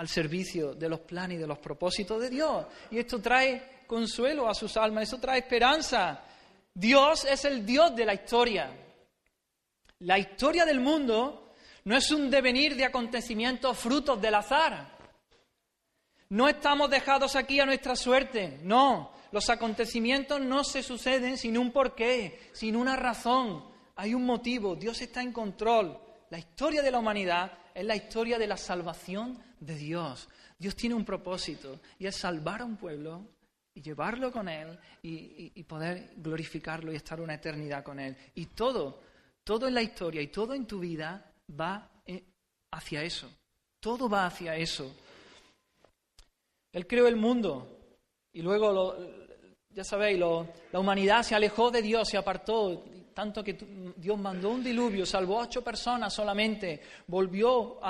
[0.00, 2.64] al servicio de los planes y de los propósitos de Dios.
[2.90, 6.24] Y esto trae consuelo a sus almas, eso trae esperanza.
[6.72, 8.70] Dios es el Dios de la historia.
[9.98, 11.52] La historia del mundo
[11.84, 14.96] no es un devenir de acontecimientos frutos del azar.
[16.30, 19.12] No estamos dejados aquí a nuestra suerte, no.
[19.32, 23.66] Los acontecimientos no se suceden sin un porqué, sin una razón.
[23.96, 26.00] Hay un motivo, Dios está en control.
[26.30, 30.28] La historia de la humanidad es la historia de la salvación de Dios.
[30.58, 33.24] Dios tiene un propósito y es salvar a un pueblo
[33.74, 38.16] y llevarlo con Él y, poder glorificarlo y estar una eternidad con Él.
[38.34, 39.00] Y todo,
[39.44, 42.24] todo en la historia y todo en tu vida va eh,
[42.72, 43.30] hacia eso.
[43.78, 44.92] Todo va hacia eso.
[46.72, 47.78] Él creó el mundo
[48.32, 48.96] y luego,
[49.70, 53.54] ya sabéis, la humanidad se alejó de Dios, se apartó, tanto que
[53.96, 57.80] Dios mandó un diluvio, salvó a ocho personas solamente, volvió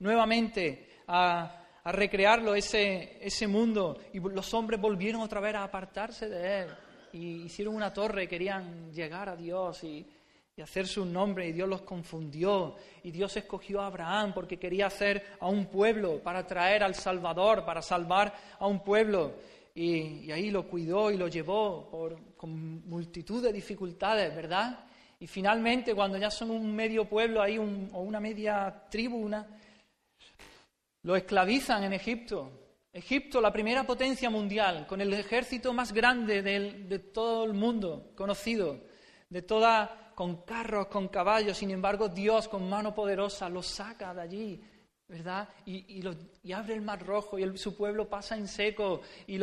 [0.00, 6.60] nuevamente a, recrearlo, ese, ese mundo, y los hombres volvieron otra vez a apartarse de
[6.60, 6.68] Él,
[7.12, 10.06] y hicieron una torre, querían llegar a Dios y,
[10.54, 14.88] y hacer su nombre, y Dios los confundió, y Dios escogió a Abraham porque quería
[14.88, 19.34] hacer a un pueblo, para traer al Salvador, para salvar a un pueblo.
[19.74, 24.84] Y, ahí lo cuidó y lo llevó por, con multitud de dificultades, ¿verdad?
[25.20, 29.28] Y finalmente, cuando ya son un medio pueblo ahí, o una media tribu,
[31.02, 32.50] lo esclavizan en Egipto.
[32.92, 38.80] Egipto, la primera potencia mundial, con el ejército más grande de, todo el mundo conocido,
[39.28, 44.20] de toda, con carros, con caballos, sin embargo Dios con mano poderosa lo saca de
[44.20, 44.62] allí
[45.08, 45.48] ¿verdad?
[45.64, 46.02] Y,
[46.52, 49.38] abre el mar rojo y su pueblo pasa en seco y,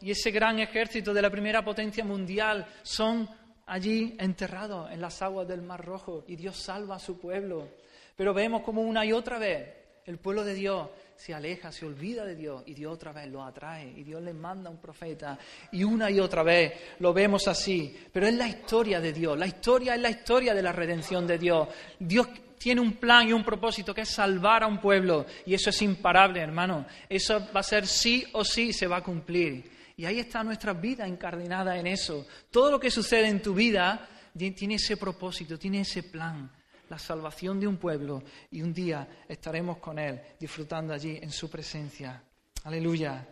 [0.00, 3.28] y ese gran ejército de la primera potencia mundial son
[3.66, 7.68] allí enterrados en las aguas del mar rojo y Dios salva a su pueblo.
[8.16, 12.24] Pero vemos como una y otra vez el pueblo de Dios se aleja, se olvida
[12.24, 15.38] de Dios y Dios otra vez lo atrae y Dios le manda un profeta
[15.70, 17.96] y una y otra vez lo vemos así.
[18.12, 21.38] Pero es la historia de Dios, la historia es la historia de la redención de
[21.38, 21.68] Dios.
[21.98, 25.70] Dios tiene un plan y un propósito que es salvar a un pueblo y eso
[25.70, 26.86] es imparable, hermano.
[27.08, 29.70] Eso va a ser sí o sí, se va a cumplir.
[29.96, 32.26] Y ahí está nuestra vida encardinada en eso.
[32.50, 36.50] Todo lo que sucede en tu vida tiene ese propósito, tiene ese plan,
[36.92, 41.48] la salvación de un pueblo y un día estaremos con Él disfrutando allí en su
[41.48, 42.22] presencia.
[42.64, 43.26] Aleluya.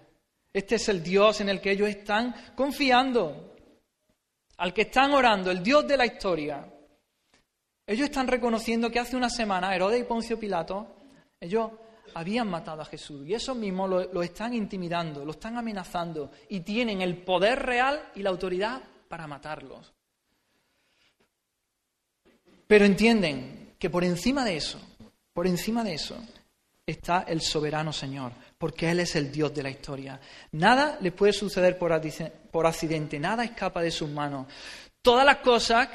[0.50, 3.54] Este es el Dios en el que ellos están confiando,
[4.56, 6.66] al que están orando, el Dios de la historia.
[7.86, 10.96] Ellos están reconociendo que hace una semana Herodes y Poncio Pilato,
[11.38, 11.70] ellos
[12.14, 17.02] habían matado a Jesús y eso mismo lo, están intimidando, lo están amenazando y tienen
[17.02, 19.92] el poder real y la autoridad para matarlos.
[22.70, 24.80] Pero entienden que por encima de eso,
[25.32, 26.16] por encima de eso,
[26.86, 30.20] está el soberano Señor, porque Él es el Dios de la historia.
[30.52, 31.92] Nada le puede suceder por
[32.66, 34.46] accidente, nada escapa de sus manos.
[35.02, 35.88] Todas las cosas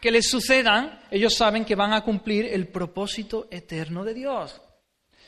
[0.00, 4.62] que les sucedan, ellos saben que van a cumplir el propósito eterno de Dios.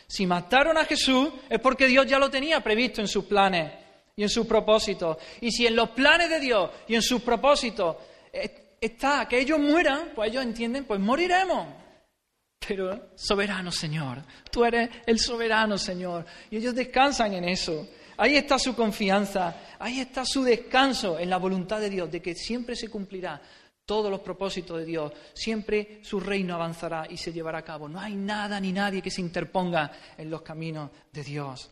[0.06, 3.72] Si mataron a Jesús es porque Dios ya lo tenía previsto en sus planes
[4.14, 5.16] y en sus propósitos.
[5.40, 7.96] Y si en los planes de Dios y en sus propósitos
[8.82, 11.68] está que ellos mueran, pues ellos entienden, pues moriremos.
[12.66, 16.24] Pero soberano Señor, tú eres el soberano Señor.
[16.50, 17.88] Y ellos descansan en eso.
[18.16, 22.34] Ahí está su confianza, ahí está su descanso en la voluntad de Dios, de que
[22.34, 23.40] siempre se cumplirá
[23.84, 27.88] todos los propósitos de Dios, siempre su reino avanzará y se llevará a cabo.
[27.88, 31.71] No hay nada ni nadie que se interponga en los caminos de Dios.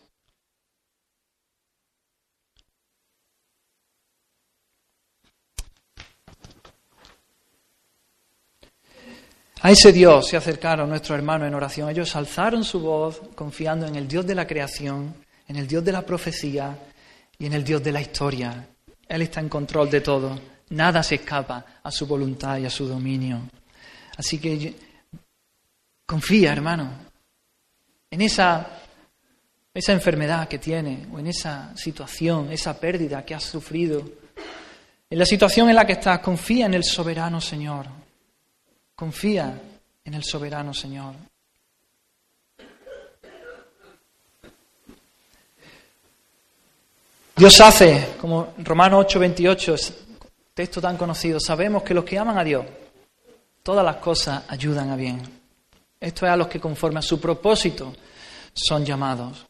[9.62, 11.90] A ese Dios se acercaron nuestros hermanos en oración.
[11.90, 15.14] Ellos alzaron su voz confiando en el Dios de la creación,
[15.46, 16.78] en el Dios de la profecía
[17.38, 18.66] y en el Dios de la historia.
[19.06, 20.40] Él está en control de todo.
[20.70, 23.42] Nada se escapa a su voluntad y a su dominio.
[24.16, 24.74] Así que
[26.06, 26.90] confía, hermano,
[28.10, 28.66] en esa,
[29.74, 34.08] esa enfermedad que tiene o en esa situación, esa pérdida que has sufrido.
[35.10, 38.00] En la situación en la que estás, confía en el soberano Señor.
[39.00, 39.58] Confía
[40.04, 41.14] en el soberano Señor.
[47.34, 49.94] Dios hace, como Romano 8:28,
[50.52, 52.66] texto tan conocido, sabemos que los que aman a Dios,
[53.62, 55.22] todas las cosas ayudan a bien.
[55.98, 57.94] Esto es a los que conforme a su propósito
[58.52, 59.46] son llamados.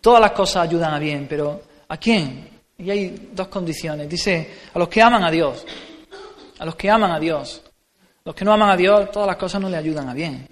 [0.00, 2.48] Todas las cosas ayudan a bien, pero ¿a quién?
[2.78, 4.08] Y hay dos condiciones.
[4.08, 5.66] Dice, a los que aman a Dios,
[6.60, 7.62] a los que aman a Dios.
[8.24, 10.46] Los que no aman a Dios, todas las cosas no le ayudan a bien.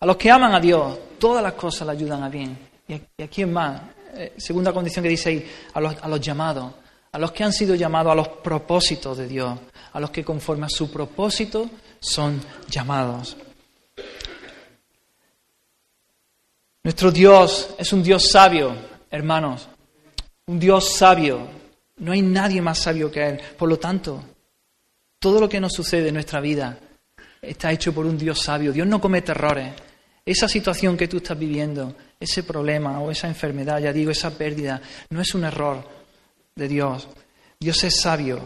[0.00, 2.58] A los que aman a Dios, todas las cosas le ayudan a bien.
[2.86, 3.80] ¿Y a, quién más?
[4.14, 6.72] Eh, segunda condición que dice ahí, a los, a los llamados
[7.12, 9.58] a los que han sido llamados a los propósitos de Dios,
[9.92, 11.68] a los que conforme a su propósito
[12.00, 13.36] son llamados.
[16.82, 18.74] Nuestro Dios es un Dios sabio,
[19.10, 19.68] hermanos,
[20.46, 21.48] un Dios sabio.
[21.96, 23.40] No hay nadie más sabio que Él.
[23.58, 24.22] Por lo tanto,
[25.18, 26.78] todo lo que nos sucede en nuestra vida
[27.40, 28.72] está hecho por un Dios sabio.
[28.72, 29.72] Dios no comete errores.
[30.24, 34.80] Esa situación que tú estás viviendo, ese problema o esa enfermedad, ya digo, esa pérdida,
[35.10, 35.82] no es un error
[36.54, 37.08] de Dios.
[37.58, 38.40] Dios es sabio.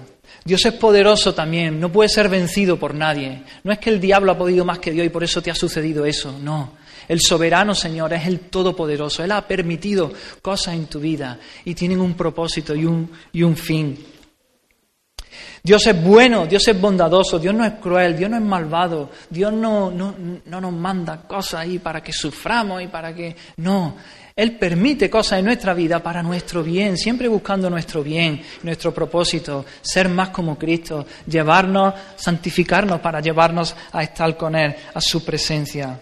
[0.45, 1.81] Dios es poderoso también.
[1.81, 3.43] No puede ser vencido por nadie.
[3.65, 5.55] No es que el diablo ha podido más que Dios y por eso te ha
[5.55, 6.39] sucedido eso.
[6.39, 6.75] No.
[7.09, 9.25] El soberano Señor es el todopoderoso.
[9.25, 13.57] Él ha permitido cosas en tu vida y tienen un propósito y un, y un
[13.57, 13.99] fin.
[15.65, 19.53] Dios es bueno, Dios es bondadoso, Dios no es cruel, Dios no es malvado, Dios
[19.53, 20.13] no, no,
[20.45, 23.37] no nos manda cosas ahí para que suframos y para que...
[23.59, 23.97] No,
[24.35, 29.65] Él permite cosas en nuestra vida para nuestro bien, siempre buscando nuestro bien, nuestro propósito,
[29.81, 35.97] ser más como Cristo, llevarnos, santificarnos para llevarnos a estar con Él, a su presencia.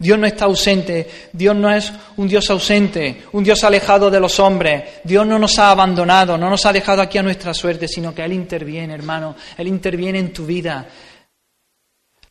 [0.00, 4.40] Dios no está ausente, Dios no es un Dios ausente, un Dios alejado de los
[4.40, 5.02] hombres.
[5.04, 8.24] Dios no nos ha abandonado, no nos ha dejado aquí a nuestra suerte, sino que
[8.24, 10.88] Él interviene, hermano, Él interviene en tu vida.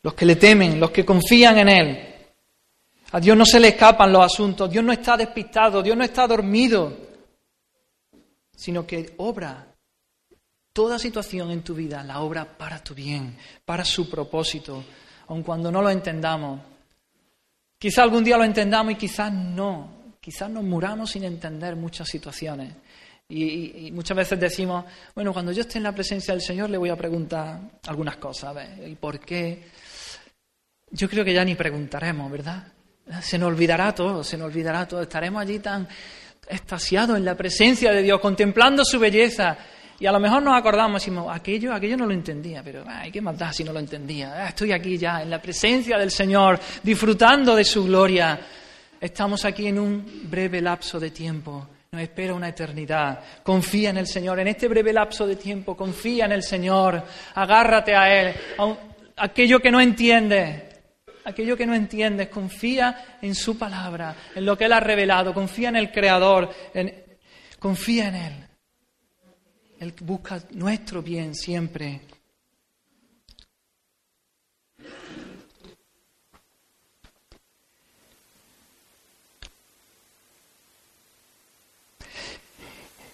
[0.01, 2.15] Los que le temen, los que confían en Él.
[3.11, 6.26] A Dios no se le escapan los asuntos, Dios no está despistado, Dios no está
[6.26, 6.91] dormido,
[8.55, 9.67] sino que obra
[10.74, 14.84] toda situación en tu vida, la obra para tu bien, para su propósito,
[15.28, 16.61] aun cuando no lo entendamos.
[17.80, 20.15] Quizá algún día lo entendamos y quizás no.
[20.19, 22.73] Quizás nos muramos sin entender muchas situaciones.
[23.30, 24.84] Y, muchas veces decimos,
[25.15, 28.57] bueno, cuando yo esté en la presencia del Señor le voy a preguntar algunas cosas,
[28.86, 29.63] ¿y por qué?
[30.91, 32.67] Yo creo que ya ni preguntaremos, ¿verdad?
[33.21, 35.01] Se nos olvidará todo, se nos olvidará todo.
[35.03, 35.88] Estaremos allí tan
[36.49, 39.57] extasiados en la presencia de Dios, contemplando su belleza,
[40.00, 43.12] y a lo mejor nos acordamos y decimos, aquello, aquello no lo entendía, pero ay,
[43.12, 44.45] qué más da si no lo entendía.
[44.45, 48.39] Ah, estoy aquí ya en la presencia del Señor, disfrutando de su gloria.
[49.02, 51.68] Estamos aquí en un breve lapso de tiempo.
[51.91, 53.20] Nos espera una eternidad.
[53.43, 54.39] Confía en el Señor.
[54.39, 57.04] En este breve lapso de tiempo, confía en el Señor.
[57.36, 58.36] Agárrate a Él.
[59.18, 60.64] Aquello que no entiendes,
[61.26, 65.34] aquello que no entiendes, confía en su palabra, en lo que Él ha revelado.
[65.34, 66.50] Confía en el Creador.
[67.60, 68.49] confía en Él.
[69.80, 72.01] Él busca nuestro bien siempre.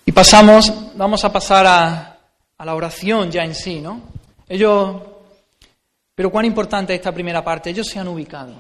[0.08, 2.12] Y pasamos, vamos a pasar a,
[2.58, 4.02] la oración ya en sí, ¿no?
[4.50, 5.04] Ellos,
[6.16, 8.56] pero cuán importante es esta primera parte, ellos se han ubicado.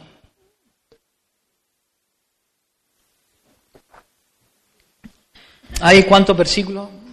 [5.81, 7.04] ¿Hay cuántos versículos?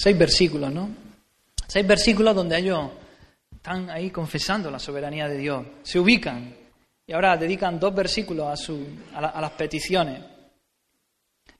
[0.00, 0.88] Seis versículos, ¿no?
[1.66, 2.88] Seis versículos donde ellos
[3.52, 5.66] están ahí confesando la soberanía de Dios.
[5.82, 6.54] Se ubican
[7.04, 10.22] y ahora dedican dos versículos a, su, a, las peticiones.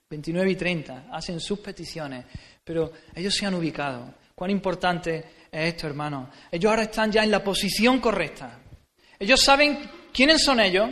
[0.09, 2.23] 29 y 30 hacen sus peticiones,
[2.63, 4.13] pero ellos se han ubicado.
[4.33, 5.17] Cuán importante
[5.51, 6.29] es esto, hermano.
[6.49, 8.57] Ellos ahora están ya en la posición correcta.
[9.19, 9.81] Ellos saben
[10.13, 10.89] quiénes son ellos,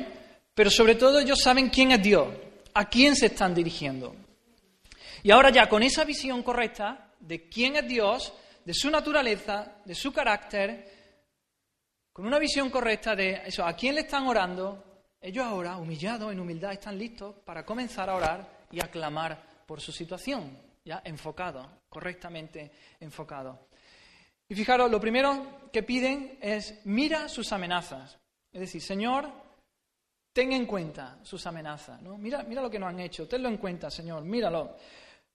[0.54, 2.28] pero sobre todo ellos saben quién es Dios,
[2.74, 4.14] a quién se están dirigiendo.
[5.24, 9.96] Y ahora ya con esa visión correcta, de quién es Dios, de su naturaleza, de
[9.96, 10.98] su carácter,
[12.12, 14.84] con una visión correcta de eso, a quién le están orando,
[15.22, 19.82] ellos ahora, humillados, en humildad, están listos para comenzar a orar y a clamar por
[19.82, 23.68] su situación, ya enfocado, correctamente enfocado.
[24.50, 28.18] Y fijaros, lo primero que piden es, mira sus amenazas.
[28.52, 29.30] Es decir, Señor,
[30.32, 32.02] ten en cuenta sus amenazas.
[32.02, 32.18] ¿no?
[32.18, 34.76] Mira, mira lo que nos han hecho, tenlo en cuenta, Señor, míralo.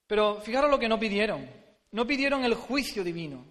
[0.07, 1.62] Pero fijaros lo que no pidieron.
[1.93, 3.45] No pidieron el juicio divino.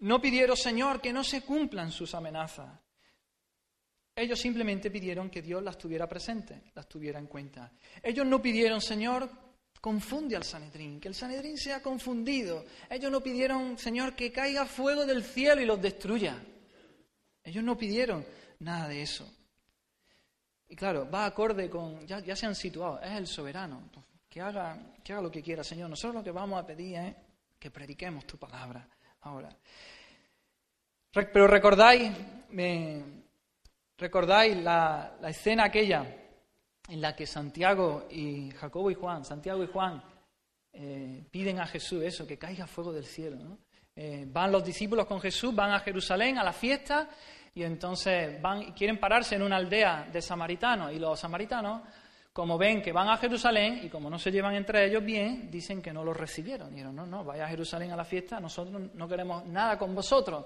[0.00, 2.68] No pidieron, Señor, que no se cumplan sus amenazas.
[4.16, 7.72] Ellos simplemente pidieron que Dios las tuviera presentes, las tuviera en cuenta.
[8.02, 9.30] Ellos no pidieron, Señor,
[9.80, 12.64] confunde al Sanedrín, que el Sanedrín sea confundido.
[12.90, 16.36] Ellos no pidieron, Señor, que caiga fuego del cielo y los destruya.
[17.44, 18.26] Ellos no pidieron
[18.58, 19.32] nada de eso.
[20.66, 23.88] Y claro, va acorde con, ya se han situado, es el soberano
[24.34, 25.88] que haga, que haga lo que quiera, Señor.
[25.88, 27.14] Nosotros lo que vamos a pedir es
[27.56, 28.84] que prediquemos tu palabra
[29.20, 29.48] ahora.
[31.12, 32.10] Pero recordáis,
[33.96, 36.04] recordáis la, escena aquella
[36.88, 40.02] en la que Santiago y Jacobo y Juan, Santiago y Juan,
[40.72, 43.58] eh, piden a Jesús eso, que caiga fuego del cielo.
[43.94, 47.08] Eh, van los discípulos con Jesús, van a Jerusalén a la fiesta
[47.54, 51.82] y entonces van quieren pararse en una aldea de samaritanos y los samaritanos
[52.34, 55.80] como ven que van a Jerusalén y como no se llevan entre ellos bien, dicen
[55.80, 56.70] que no los recibieron.
[56.70, 60.44] Dijeron, no, no, vaya a Jerusalén a la fiesta, nosotros no queremos nada con vosotros.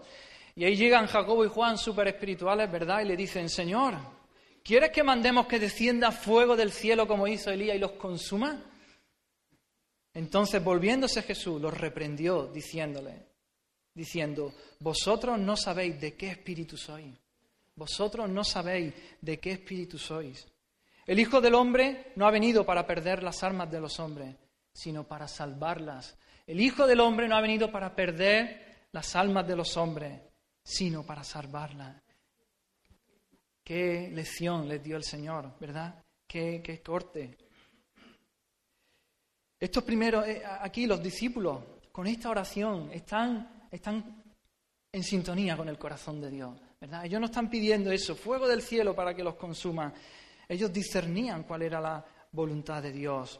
[0.54, 3.00] Y ahí llegan Jacobo y Juan, súper espirituales, ¿verdad?
[3.00, 3.94] Y le dicen, Señor,
[4.62, 8.62] ¿quieres que mandemos que descienda fuego del cielo como hizo Elías y los consuma?
[10.12, 13.14] Entonces, volviéndose Jesús, los reprendió diciéndole,
[13.94, 17.14] diciendo, vosotros no sabéis de qué espíritu sois.
[17.76, 20.46] Vosotros no sabéis de qué espíritu sois.
[21.08, 24.36] El Hijo del Hombre no ha venido para perder las almas de los hombres,
[24.74, 26.18] sino para salvarlas.
[26.46, 30.20] El Hijo del Hombre no ha venido para perder las almas de los hombres,
[30.62, 31.96] sino para salvarlas.
[33.64, 35.94] Qué lección les dio el Señor, ¿verdad?
[36.26, 37.38] Qué, qué corte.
[39.58, 44.22] Estos primeros, eh, aquí los discípulos, con esta oración, están, están
[44.92, 47.06] en sintonía con el corazón de Dios, ¿verdad?
[47.06, 49.94] Ellos no están pidiendo eso, fuego del cielo para que los consuma.
[50.48, 53.38] Ellos discernían cuál era la voluntad de Dios.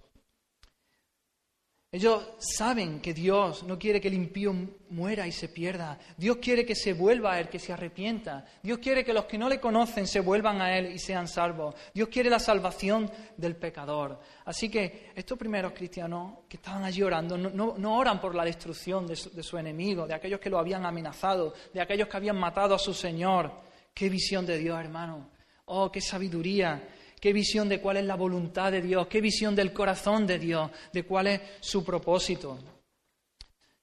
[1.91, 4.53] Ellos saben que Dios no quiere que el impío
[4.91, 5.99] muera y se pierda.
[6.19, 8.45] Dios quiere que se vuelva a Él, que se arrepienta.
[8.63, 11.75] Dios quiere que los que no le conocen se vuelvan a Él y sean salvos.
[11.95, 14.21] Dios quiere la salvación del pecador.
[14.45, 19.17] Así que estos primeros cristianos que estaban allí orando no, oran por la destrucción de
[19.17, 22.75] su, de su enemigo, de aquellos que lo habían amenazado, de aquellos que habían matado
[22.75, 23.51] a su Señor.
[23.95, 25.31] Qué visión de Dios, hermano.
[25.65, 26.87] Oh, qué sabiduría
[27.21, 30.71] qué visión de cuál es la voluntad de Dios, qué visión del corazón de Dios,
[30.93, 32.59] de cuál es su propósito.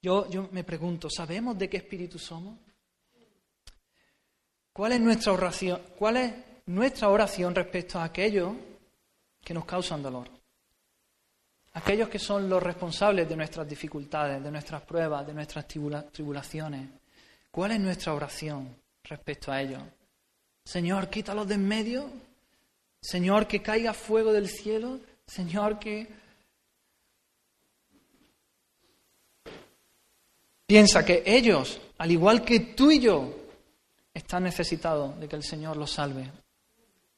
[0.02, 2.58] Yo, yo me pregunto, ¿sabemos de qué espíritu somos?
[4.72, 5.82] ¿Cuál es nuestra oración?
[5.98, 6.34] ¿Cuál es
[6.66, 8.54] nuestra oración respecto a aquellos
[9.42, 10.30] que nos causan dolor?
[11.74, 16.90] Aquellos que son los responsables de nuestras dificultades, de nuestras pruebas, de nuestras tribulaciones.
[17.52, 19.82] ¿Cuál es nuestra oración respecto a ellos?
[20.64, 22.10] Señor, quítalos de en medio
[23.06, 24.99] Señor, que caiga fuego del cielo.
[25.28, 26.08] Señor, que...
[30.66, 33.32] Piensa que ellos, al igual que tú y yo,
[34.12, 36.32] están necesitados de que el Señor los salve.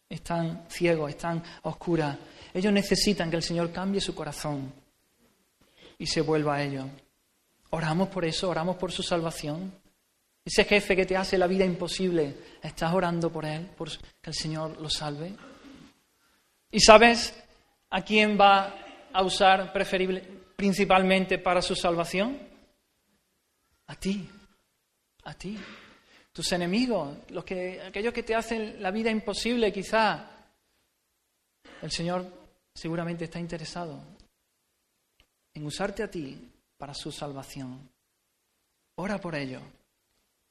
[0.10, 2.18] Están ciegos, están oscuras.
[2.54, 4.74] Ellos necesitan que el Señor cambie su corazón
[5.98, 6.86] y se vuelva a ellos.
[7.70, 9.72] Oramos por eso, oramos por su salvación.
[10.44, 14.34] Ese jefe que te hace la vida imposible, ¿estás orando por él, por que el
[14.34, 15.34] Señor lo salve?
[16.72, 17.34] ¿Y sabes
[17.90, 20.22] a quién va a usar preferible,
[20.56, 22.38] principalmente para su salvación?
[23.88, 24.30] A ti,
[25.24, 25.58] a ti.
[26.32, 30.30] Tus enemigos, los que, aquellos que te hacen la vida imposible, quizá.
[31.82, 32.26] El Señor
[32.74, 34.02] seguramente está interesado
[35.54, 37.90] en usarte a ti para su salvación.
[38.96, 39.62] Ora por ello.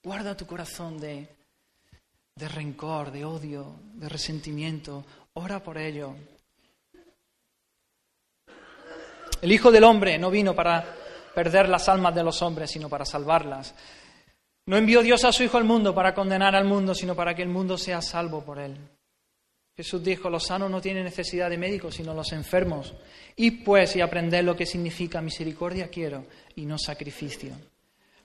[0.02, 1.28] Guarda tu corazón de,
[2.34, 5.04] de rencor, de odio, de resentimiento.
[5.38, 6.14] Ora por ello.
[9.42, 10.82] El Hijo del Hombre no vino para
[11.34, 13.74] perder las almas de los hombres, sino para salvarlas.
[14.64, 17.42] No envió Dios a su Hijo al mundo para condenar al mundo, sino para que
[17.42, 18.78] el mundo sea salvo por él.
[19.76, 22.94] Jesús dijo, los sanos no tienen necesidad de médicos, sino los enfermos.
[23.36, 26.24] Y pues y aprender lo que significa misericordia quiero
[26.54, 27.52] y no sacrificio.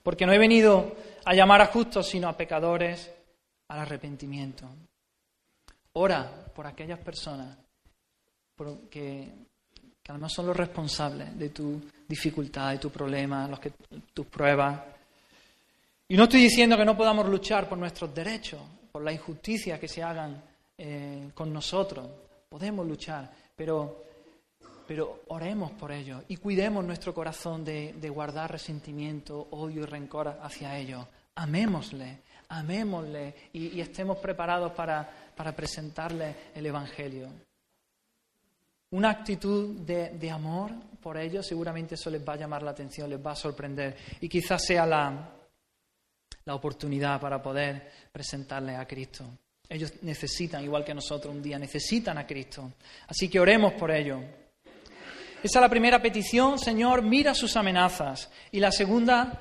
[0.02, 0.96] Porque no he venido
[1.26, 3.10] a llamar a justos, sino a pecadores
[3.68, 4.66] al arrepentimiento.
[5.92, 7.56] Ora por aquellas personas
[8.90, 9.28] que,
[10.02, 13.60] que además son los responsables de tu dificultad, de tu problema, los
[14.12, 14.80] tus pruebas.
[16.08, 19.88] Y no estoy diciendo que no podamos luchar por nuestros derechos, por la injusticia que
[19.88, 20.42] se hagan
[20.76, 22.06] eh, con nosotros.
[22.48, 24.04] Podemos luchar, pero,
[24.86, 30.38] pero oremos por ellos y cuidemos nuestro corazón de, de guardar resentimiento, odio y rencor
[30.42, 31.06] hacia ellos.
[31.34, 32.18] Amémosle,
[32.52, 37.28] amémosle y, estemos preparados para, para, presentarle el Evangelio.
[38.90, 40.70] Una actitud de, amor
[41.00, 44.28] por ellos, seguramente eso les va a llamar la atención, les va a sorprender y
[44.28, 45.30] quizás sea la,
[46.44, 49.24] la oportunidad para poder presentarles a Cristo.
[49.68, 52.72] Ellos necesitan, igual que nosotros un día, necesitan a Cristo.
[53.08, 54.20] Así que oremos por ellos.
[55.42, 58.30] Esa es la primera petición, Señor, mira sus amenazas.
[58.52, 59.40] Y la segunda,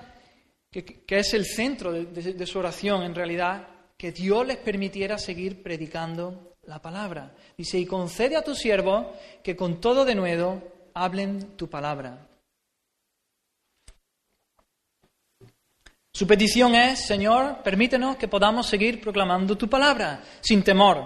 [0.72, 3.68] que, es el centro de, su oración en realidad,
[4.02, 7.36] que Dios les permitiera seguir predicando la palabra.
[7.56, 9.06] Dice, y concede a tus siervos
[9.44, 10.60] que con todo de nuevo
[10.96, 12.28] hablen tu palabra.
[16.12, 21.06] Su petición es, Señor, permítenos que podamos seguir proclamando tu palabra, sin temor,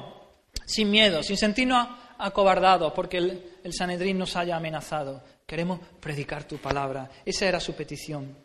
[0.66, 1.86] sin miedo, sin sentirnos
[2.18, 5.22] acobardados porque el, el Sanedrín nos haya amenazado.
[5.46, 7.10] Queremos predicar tu palabra.
[7.26, 8.38] Esa era su petición.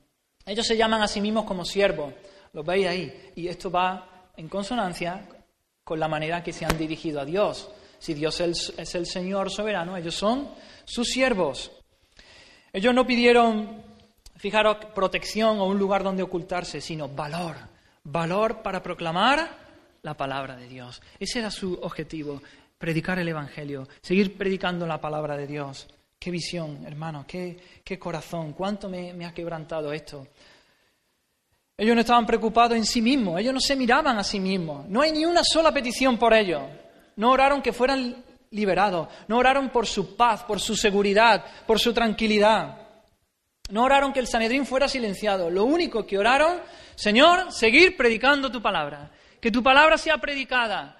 [0.44, 2.12] Ellos se llaman a sí mismos como siervos,
[2.52, 4.09] lo veis ahí, y esto va
[4.40, 5.28] en consonancia
[5.84, 7.70] con la manera que se han dirigido a Dios.
[7.98, 10.48] Si Dios es el Señor soberano, ellos son
[10.84, 11.70] sus siervos.
[12.72, 13.82] Ellos no pidieron,
[14.36, 17.56] fijaros, protección o un lugar donde ocultarse, sino valor,
[18.04, 19.58] valor para proclamar
[20.02, 21.02] la palabra de Dios.
[21.18, 22.40] Ese era su objetivo,
[22.78, 25.86] predicar el Evangelio, seguir predicando la palabra de Dios.
[26.18, 30.28] Qué visión, hermano, qué, qué corazón, cuánto me, ha quebrantado esto.
[31.80, 34.86] Ellos no estaban preocupados en sí mismos, ellos no se miraban a sí mismos.
[34.86, 36.60] No hay ni una sola petición por ellos.
[37.16, 41.94] No oraron que fueran liberados, no oraron por su paz, por su seguridad, por su
[41.94, 42.86] tranquilidad.
[43.70, 45.48] No oraron que el Sanedrín fuera silenciado.
[45.48, 46.60] Lo único que oraron,
[46.96, 49.10] Señor, seguir predicando tu palabra.
[49.40, 50.98] Que tu palabra sea predicada.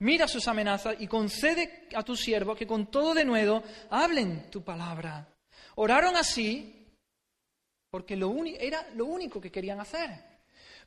[0.00, 4.62] Mira sus amenazas y concede a tus siervos que con todo de nuevo hablen tu
[4.62, 5.26] palabra.
[5.76, 6.77] Oraron así
[7.90, 10.10] porque lo era lo único que querían hacer.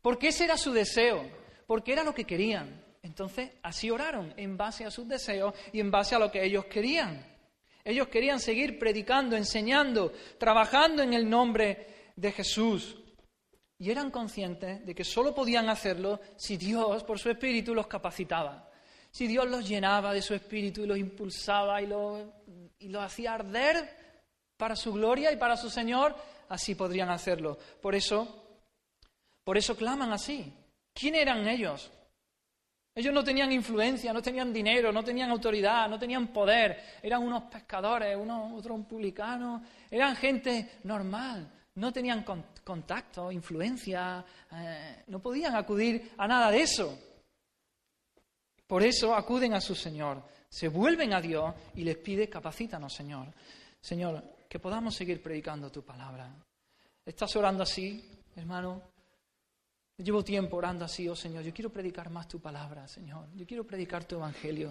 [0.02, 1.24] Porque ese era su deseo,
[1.68, 2.84] porque era lo que querían.
[3.04, 6.66] Entonces, así oraron, en base a sus deseos y en base a lo que ellos
[6.66, 7.26] querían.
[7.84, 12.98] Ellos querían seguir predicando, enseñando, trabajando en el nombre de Jesús.
[13.80, 18.70] Y eran conscientes de que solo podían hacerlo si Dios, por su espíritu, los capacitaba.
[19.10, 22.22] Si Dios los llenaba de su espíritu y los impulsaba y los,
[22.78, 23.98] y los hacía arder
[24.56, 26.16] para su gloria y para su Señor,
[26.52, 27.58] así podrían hacerlo.
[27.82, 28.60] Por eso,
[29.44, 30.54] por eso claman así.
[30.94, 31.90] ¿Quién eran ellos?
[32.94, 37.00] Ellos no tenían influencia, no tenían dinero, no tenían autoridad, no tenían poder.
[37.02, 39.62] Eran unos pescadores, unos, otros publicanos.
[39.90, 41.50] Eran gente normal.
[41.76, 42.26] No tenían
[42.66, 44.26] contacto, influencia.
[44.52, 47.00] Eh, no podían acudir a nada de eso.
[48.68, 50.22] Por eso acuden a su Señor.
[50.50, 53.28] Se vuelven a Dios y les pide, capacítanos, Señor.
[53.80, 54.22] Señor,
[54.52, 56.30] que podamos seguir predicando tu palabra.
[57.06, 58.82] ¿Estás orando así, hermano?
[59.96, 63.30] Llevo tiempo orando así, oh Señor, yo quiero predicar más tu palabra, Señor.
[63.34, 64.70] Yo quiero predicar tu evangelio.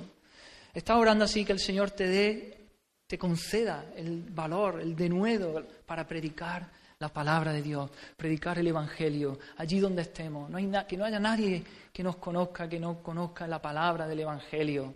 [0.75, 2.69] Estás orando así que el Señor te dé,
[3.07, 9.39] te conceda el valor, el denuedo para predicar la palabra de Dios, predicar el evangelio
[9.57, 10.51] allí donde estemos.
[10.51, 14.21] No hay que no haya nadie que nos conozca, que no conozca la palabra del
[14.21, 14.95] evangelio.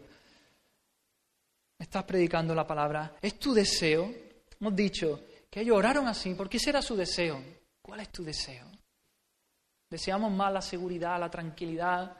[1.78, 3.16] Estás predicando la palabra.
[3.22, 4.23] ¿Es tu deseo?
[4.64, 6.32] Hemos dicho que ellos oraron así.
[6.32, 7.38] ¿Por qué será su deseo?
[7.82, 8.64] ¿Cuál es tu deseo?
[9.90, 12.16] ¿Deseamos más la seguridad, la tranquilidad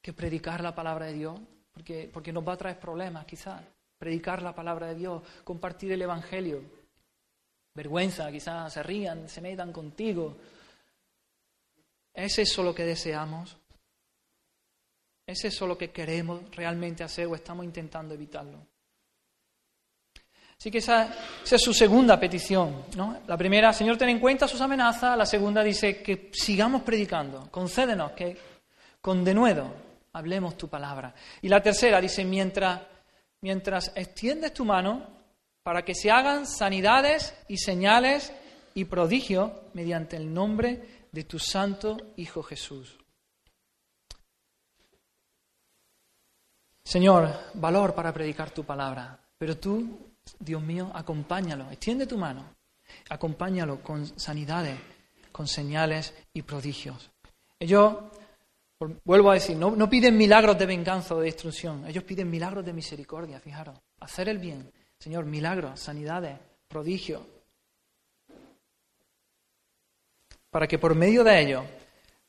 [0.00, 1.40] que predicar la palabra de Dios?
[1.72, 3.64] Porque, porque nos va a traer problemas, quizás.
[3.98, 6.62] Predicar la palabra de Dios, compartir el Evangelio.
[7.74, 10.36] Vergüenza, quizás se rían, se metan contigo.
[12.14, 13.58] ¿Es eso lo que deseamos?
[15.26, 18.69] ¿Es eso lo que queremos realmente hacer o estamos intentando evitarlo?
[20.60, 21.08] Así que esa,
[21.42, 22.84] es su segunda petición.
[22.94, 23.20] ¿no?
[23.26, 25.16] La primera, Señor, ten en cuenta sus amenazas.
[25.16, 27.50] La segunda dice que sigamos predicando.
[27.50, 28.36] Concédenos que
[29.00, 29.72] con denuedo
[30.12, 31.14] hablemos tu palabra.
[31.40, 32.78] Y la tercera dice, mientras,
[33.40, 35.06] mientras extiendes tu mano
[35.62, 38.30] para que se hagan sanidades y señales
[38.74, 42.98] y prodigios mediante el nombre de tu santo Hijo Jesús.
[46.84, 52.44] Señor, valor para predicar tu palabra, pero tú Dios mío, acompáñalo, extiende tu mano,
[53.08, 54.78] acompáñalo con sanidades,
[55.32, 57.10] con señales y prodigios.
[57.58, 57.96] Ellos,
[59.04, 62.72] vuelvo a decir, no, piden milagros de venganza o de destrucción, ellos piden milagros de
[62.72, 67.22] misericordia, fijaros, hacer el bien, Señor, milagros, sanidades, prodigios,
[70.50, 71.64] para que por medio de ellos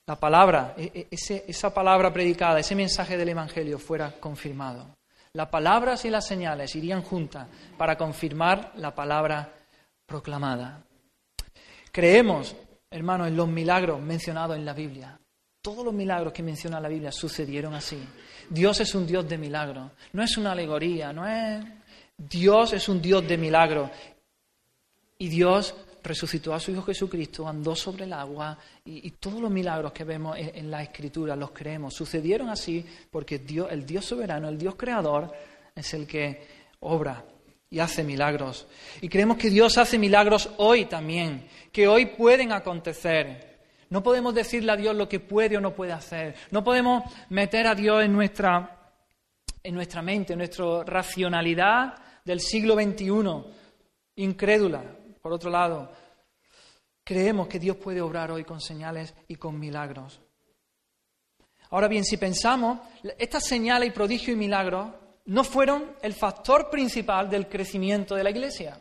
[0.06, 5.01] la palabra, e, e, esa palabra predicada, ese mensaje del Evangelio fuera confirmado.
[5.34, 9.54] Las palabras y las señales irían juntas para confirmar la palabra
[10.06, 10.84] proclamada.
[11.92, 12.54] Creemos,
[12.90, 15.18] hermanos, en los milagros mencionados en la Biblia.
[15.62, 17.98] Todos los milagros que menciona la Biblia sucedieron así.
[18.50, 19.92] Dios es un Dios de milagros.
[20.12, 21.64] No es una alegoría, no es.
[22.18, 23.90] Dios es un Dios de milagros.
[25.18, 29.92] Y Dios resucitó a su Hijo Jesucristo, andó sobre el agua y, todos los milagros
[29.92, 31.94] que vemos en, la Escritura los creemos.
[31.94, 35.32] Sucedieron así porque Dios, el Dios soberano, el Dios creador,
[35.76, 36.46] es el que
[36.80, 37.24] obra
[37.70, 38.68] y hace milagros.
[39.02, 43.60] Y creemos que Dios hace milagros hoy también, que hoy pueden acontecer.
[43.90, 46.36] No podemos decirle a Dios lo que puede o no puede hacer.
[46.52, 48.92] No podemos meter a Dios en nuestra,
[49.64, 53.12] en nuestra mente, en nuestra racionalidad del siglo XXI,
[54.16, 54.84] incrédula,
[55.22, 55.92] por otro lado,
[57.04, 60.20] creemos que Dios puede obrar hoy con señales y con milagros.
[61.70, 62.80] Ahora bien, si pensamos,
[63.18, 64.90] estas señales y prodigios y milagros
[65.26, 68.80] no fueron el factor principal del crecimiento de la Iglesia.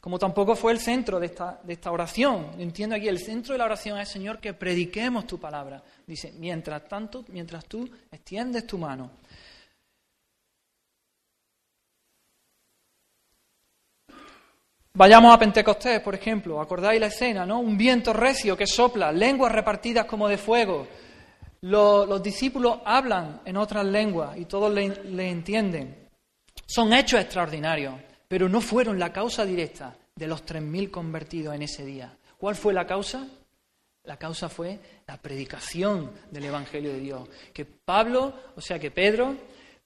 [0.00, 2.52] Como tampoco fue el centro de esta, de esta oración.
[2.58, 5.82] Entiendo aquí, el centro de la oración es, Señor, que prediquemos tu palabra.
[6.06, 9.10] Dice, mientras tanto, mientras tú extiendes tu mano
[14.96, 17.60] Vayamos a Pentecostés, por ejemplo, acordáis la escena, ¿no?
[17.60, 20.88] Un viento recio que sopla, lenguas repartidas como de fuego.
[21.60, 26.08] Los, discípulos hablan en otras lenguas y todos le, entienden.
[26.64, 27.94] Son hechos extraordinarios,
[28.26, 32.16] pero no fueron la causa directa de los 3.000 convertidos en ese día.
[32.38, 33.26] ¿Cuál fue la causa?
[34.04, 37.28] La causa fue la predicación del Evangelio de Dios.
[37.52, 39.36] Que Pablo, o sea que Pedro,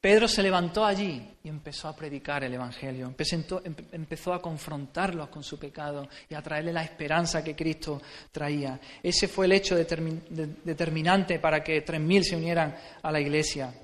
[0.00, 3.14] Pedro se levantó allí y empezó a predicar el Evangelio,
[3.92, 8.00] empezó a confrontarlos con su pecado y a traerle la esperanza que Cristo
[8.32, 8.80] traía.
[9.02, 13.74] Ese fue el hecho determinante para que tres mil se unieran a la iglesia.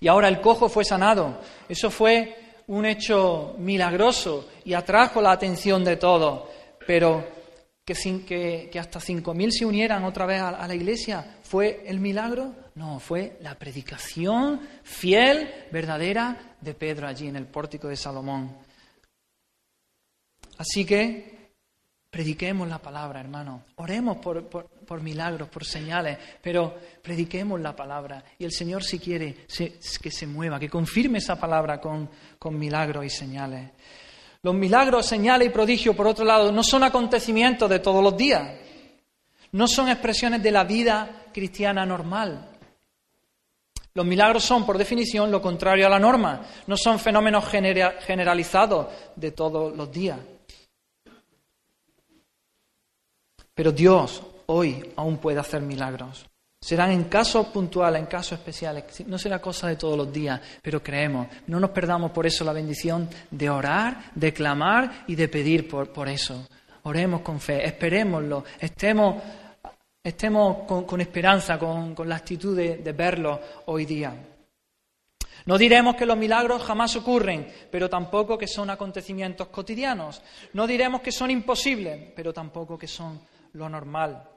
[0.00, 1.40] Y ahora el cojo fue sanado.
[1.66, 2.36] Eso fue
[2.66, 6.42] un hecho milagroso y atrajo la atención de todos.
[6.86, 7.26] Pero
[7.90, 11.98] que, sin, que, hasta cinco mil se unieran otra vez a, la iglesia, ¿fue el
[11.98, 12.54] milagro?
[12.76, 18.56] No, fue la predicación fiel, verdadera de Pedro allí en el pórtico de Salomón.
[20.56, 21.40] Así que
[22.10, 23.66] Prediquemos la palabra, hermano.
[23.76, 28.24] Oremos por, milagros, por señales, pero prediquemos la palabra.
[28.36, 33.04] Y el Señor, si quiere, que se mueva, que confirme esa palabra con, con milagros
[33.04, 33.70] y señales.
[34.42, 38.58] Los milagros, señales y prodigios, por otro lado, no son acontecimientos de todos los días.
[39.52, 42.48] No son expresiones de la vida cristiana normal.
[43.92, 46.46] Los milagros son, por definición, lo contrario a la norma.
[46.66, 48.86] No son fenómenos generalizados
[49.16, 50.18] de todos los días.
[53.52, 56.29] Pero Dios hoy aún puede hacer milagros.
[56.62, 58.84] Serán en casos puntuales, en casos especiales.
[59.06, 61.26] No será cosa de todos los días, pero creemos.
[61.46, 66.08] No nos perdamos por eso la bendición de orar, de clamar y de pedir por,
[66.08, 66.46] eso.
[66.82, 69.22] Oremos con fe, esperémoslo, estemos,
[70.04, 74.14] estemos con, esperanza, con, la actitud de, de verlo hoy día.
[75.46, 80.20] No diremos que los milagros jamás ocurren, pero tampoco que son acontecimientos cotidianos.
[80.52, 83.18] No diremos que son imposibles, pero tampoco que son
[83.54, 84.29] lo normal.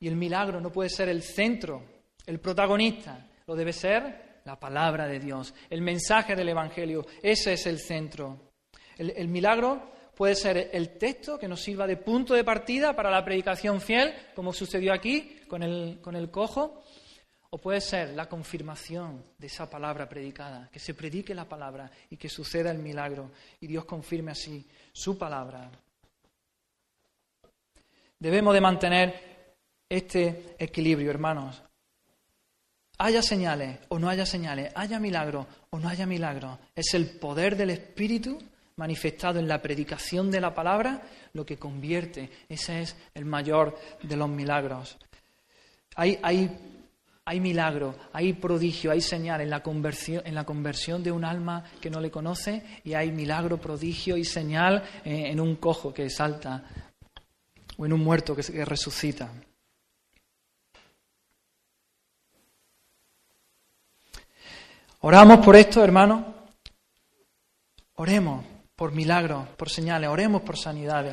[0.00, 1.82] Y el milagro no puede ser el centro,
[2.26, 7.66] el protagonista, lo debe ser la palabra de Dios, el mensaje del Evangelio, ese es
[7.66, 8.52] el centro.
[8.98, 13.24] El, milagro puede ser el texto que nos sirva de punto de partida para la
[13.24, 16.82] predicación fiel, como sucedió aquí con el, con el cojo,
[17.50, 22.16] o puede ser la confirmación de esa palabra predicada, que se predique la palabra y
[22.16, 23.30] que suceda el milagro
[23.60, 25.70] y Dios confirme así su palabra.
[28.18, 29.33] Debemos de mantener
[29.96, 31.62] este equilibrio, hermanos.
[32.98, 37.56] Haya señales o no haya señales, haya milagro o no haya milagro, es el poder
[37.56, 38.38] del Espíritu
[38.76, 42.30] manifestado en la predicación de la palabra lo que convierte.
[42.48, 44.96] Ese es el mayor de los milagros.
[45.96, 46.50] Hay, hay,
[47.24, 51.64] hay milagro, hay prodigio, hay señal en la, conversión, en la conversión de un alma
[51.80, 56.10] que no le conoce y hay milagro, prodigio y señal eh, en un cojo que
[56.10, 56.64] salta
[57.76, 59.30] o en un muerto que, resucita.
[65.06, 66.24] Oramos por esto, hermanos.
[67.96, 68.42] Oremos
[68.74, 71.12] por milagros, por señales, oremos por sanidades.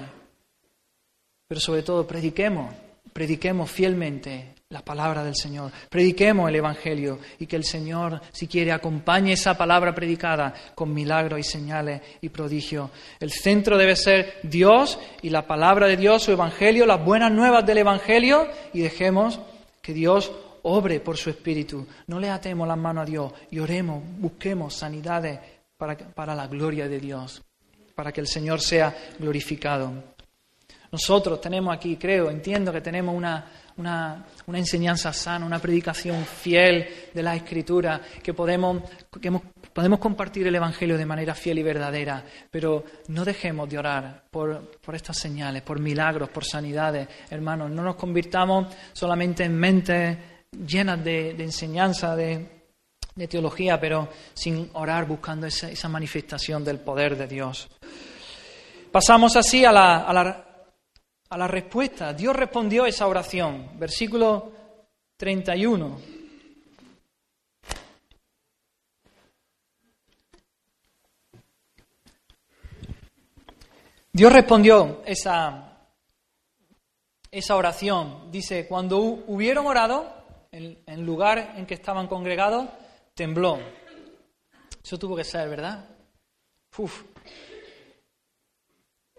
[1.45, 2.73] Pero sobre todo, prediquemos,
[3.11, 5.73] prediquemos fielmente la palabra del Señor.
[5.89, 11.41] Prediquemos el Evangelio y que el Señor, si quiere, acompañe esa palabra predicada con milagros
[11.41, 12.91] y señales y prodigios.
[13.19, 17.65] El centro debe ser Dios y la palabra de Dios, su Evangelio, las buenas nuevas
[17.65, 19.41] del Evangelio y dejemos
[19.81, 20.31] que Dios
[20.63, 21.85] obre por su Espíritu.
[22.07, 25.39] No le atemos las manos a Dios y oremos, busquemos sanidades
[25.77, 27.41] para, para la gloria de Dios,
[27.95, 29.91] para que el Señor sea glorificado.
[30.91, 33.45] Nosotros tenemos aquí, creo, entiendo que tenemos una
[33.77, 38.83] una, enseñanza sana, una predicación fiel de la Escritura, que podemos,
[39.73, 44.71] podemos compartir el Evangelio de manera fiel y verdadera, pero no dejemos de orar por,
[44.93, 47.71] estas señales, por milagros, por sanidades, hermanos.
[47.71, 50.17] No nos convirtamos solamente en mentes
[50.51, 52.47] llenas de, enseñanza, de,
[53.29, 57.69] teología, pero sin orar buscando esa, manifestación del poder de Dios.
[58.91, 60.51] Pasamos así a la, a la
[61.31, 62.13] a la respuesta.
[62.13, 63.71] Dios respondió esa oración.
[63.79, 64.51] Versículo
[65.17, 65.99] 31.
[74.13, 75.87] Dios respondió esa,
[77.31, 78.29] esa oración.
[78.29, 80.20] Dice, cuando hubieron orado,
[80.51, 82.69] en el lugar en que estaban congregados,
[83.13, 83.59] tembló.
[84.83, 85.87] Eso tuvo que ser, ¿verdad?
[86.77, 87.03] Uf,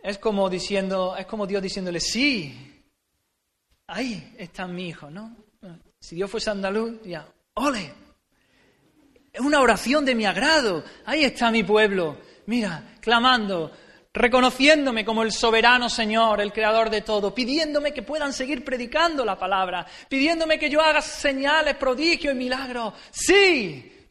[0.03, 2.85] es como diciendo, es como Dios diciéndole, sí,
[3.87, 5.37] ahí está mi hijo, ¿no?
[6.01, 7.95] Si Dios fuese andaluz, ya, ole,
[9.33, 13.71] es una oración de mi agrado, ahí está mi pueblo, mira, clamando,
[14.15, 19.39] reconociéndome como el soberano Señor, el creador de todo, pidiéndome que puedan seguir predicando la
[19.39, 22.95] palabra, pidiéndome que yo haga señales, prodigios y milagros.
[23.11, 24.07] Sí.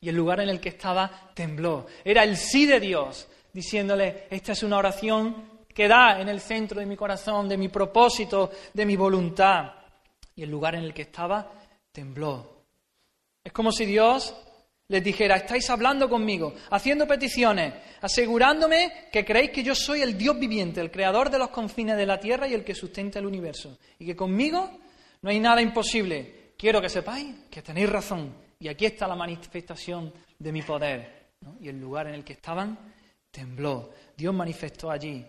[0.00, 1.86] Y el lugar en el que estaba tembló.
[2.04, 6.86] Era el sí de Dios diciéndole, esta es una oración quedar en el centro de
[6.86, 9.72] mi corazón, de mi propósito, de mi voluntad.
[10.34, 11.52] Y el lugar en el que estaba
[11.92, 12.64] tembló.
[13.44, 14.34] Es como si Dios
[14.92, 17.72] les dijera, estáis hablando conmigo, haciendo peticiones,
[18.02, 22.04] asegurándome que creéis que yo soy el Dios viviente, el creador de los confines de
[22.04, 23.78] la tierra y el que sustenta el universo.
[23.98, 24.70] Y que conmigo
[25.22, 26.52] no hay nada imposible.
[26.58, 28.34] Quiero que sepáis que tenéis razón.
[28.60, 31.30] Y aquí está la manifestación de mi poder.
[31.58, 32.78] Y el lugar en el que estaban
[33.30, 33.94] tembló.
[34.14, 35.24] Dios manifestó allí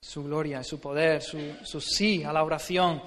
[0.00, 3.02] su gloria, su poder, su, sí a la oración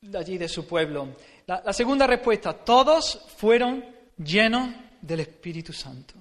[0.00, 1.16] de allí de su pueblo.
[1.48, 6.14] la segunda respuesta, todos fueron llenos del Espíritu Santo.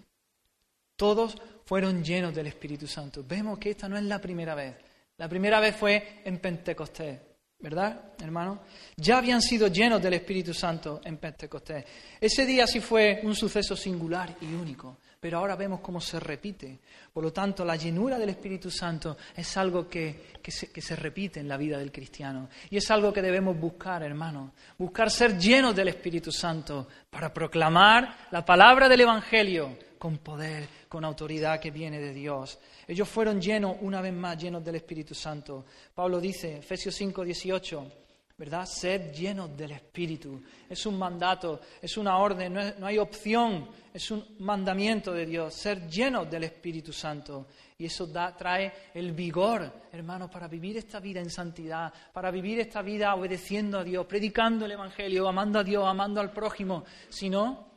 [0.96, 1.36] Todos
[1.66, 3.24] fueron llenos del Espíritu Santo.
[3.28, 4.76] Vemos que esta no es la primera vez.
[5.18, 7.20] La primera vez fue en Pentecostés,
[7.60, 8.62] ¿verdad, hermano?
[8.96, 11.86] Ya habían sido llenos del Espíritu Santo en Pentecostés.
[12.20, 16.80] Ese día sí fue un suceso singular y único pero ahora vemos cómo se repite.
[17.12, 21.58] Por lo tanto, la llenura del Espíritu Santo es algo que, se, repite en la
[21.58, 22.50] vida del cristiano.
[22.70, 24.54] Y es algo que debemos buscar, hermano.
[24.78, 31.04] Buscar ser llenos del Espíritu Santo para proclamar la palabra del Evangelio con poder, con
[31.04, 32.58] autoridad que viene de Dios.
[32.88, 35.66] Ellos fueron llenos, una vez más, llenos del Espíritu Santo.
[35.94, 37.92] Pablo dice, Efesios 5, 18,
[38.40, 38.66] ¿verdad?
[38.66, 40.42] Sed llenos del Espíritu.
[40.70, 45.90] Es un mandato, es una orden, no, hay opción, es un mandamiento de Dios, ser
[45.90, 47.48] llenos del Espíritu Santo.
[47.78, 52.62] Y eso da, trae el vigor, hermanos, para vivir esta vida en santidad, para vivir
[52.62, 56.86] esta vida obedeciendo a Dios, predicando el Evangelio, amando a Dios, amando al prójimo.
[57.10, 57.68] Si no,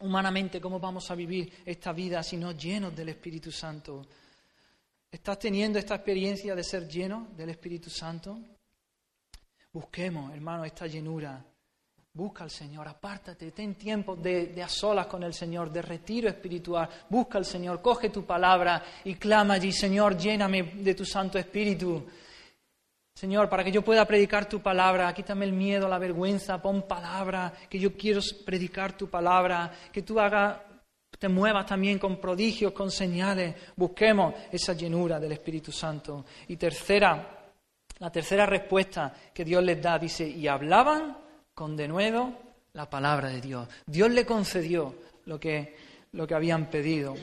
[0.00, 4.04] humanamente, ¿cómo vamos a vivir esta vida si no llenos del Espíritu Santo?
[5.08, 8.40] ¿Estás teniendo esta experiencia de ser lleno del Espíritu Santo?
[9.72, 11.44] Busquemos, hermano, esta llenura.
[12.12, 16.88] Busca al Señor, apártate, ten tiempo de, a solas con el Señor, de retiro espiritual.
[17.08, 22.04] Busca al Señor, coge tu palabra y clama allí, Señor, lléname de tu Santo Espíritu.
[23.14, 27.52] Señor, para que yo pueda predicar tu palabra, quítame el miedo, la vergüenza, pon palabra,
[27.68, 30.58] que yo quiero predicar tu palabra, que tú hagas,
[31.16, 33.54] te muevas también con prodigios, con señales.
[33.76, 36.24] Busquemos esa llenura del Espíritu Santo.
[36.48, 37.39] Y tercera,
[38.00, 41.16] la tercera respuesta que Dios les da dice, y hablaban
[41.54, 42.32] con denuedo
[42.72, 43.68] la palabra de Dios.
[43.86, 44.94] Dios le concedió
[45.26, 45.76] lo que,
[46.12, 47.14] lo que habían pedido,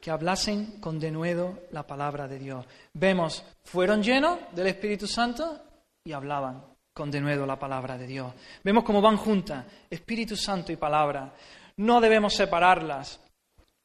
[0.00, 2.66] que hablasen con denuedo la palabra de Dios.
[2.94, 5.62] Vemos, fueron llenos del Espíritu Santo
[6.02, 8.32] y hablaban con denuedo la palabra de Dios.
[8.62, 11.34] Vemos cómo van juntas, Espíritu Santo y palabra.
[11.76, 13.20] No debemos separarlas.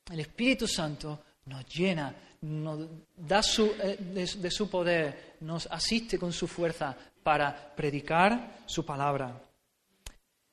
[0.09, 3.41] El Espíritu Santo nos llena nos da
[3.83, 9.41] eh, de, su poder, nos asiste con su fuerza para predicar su palabra.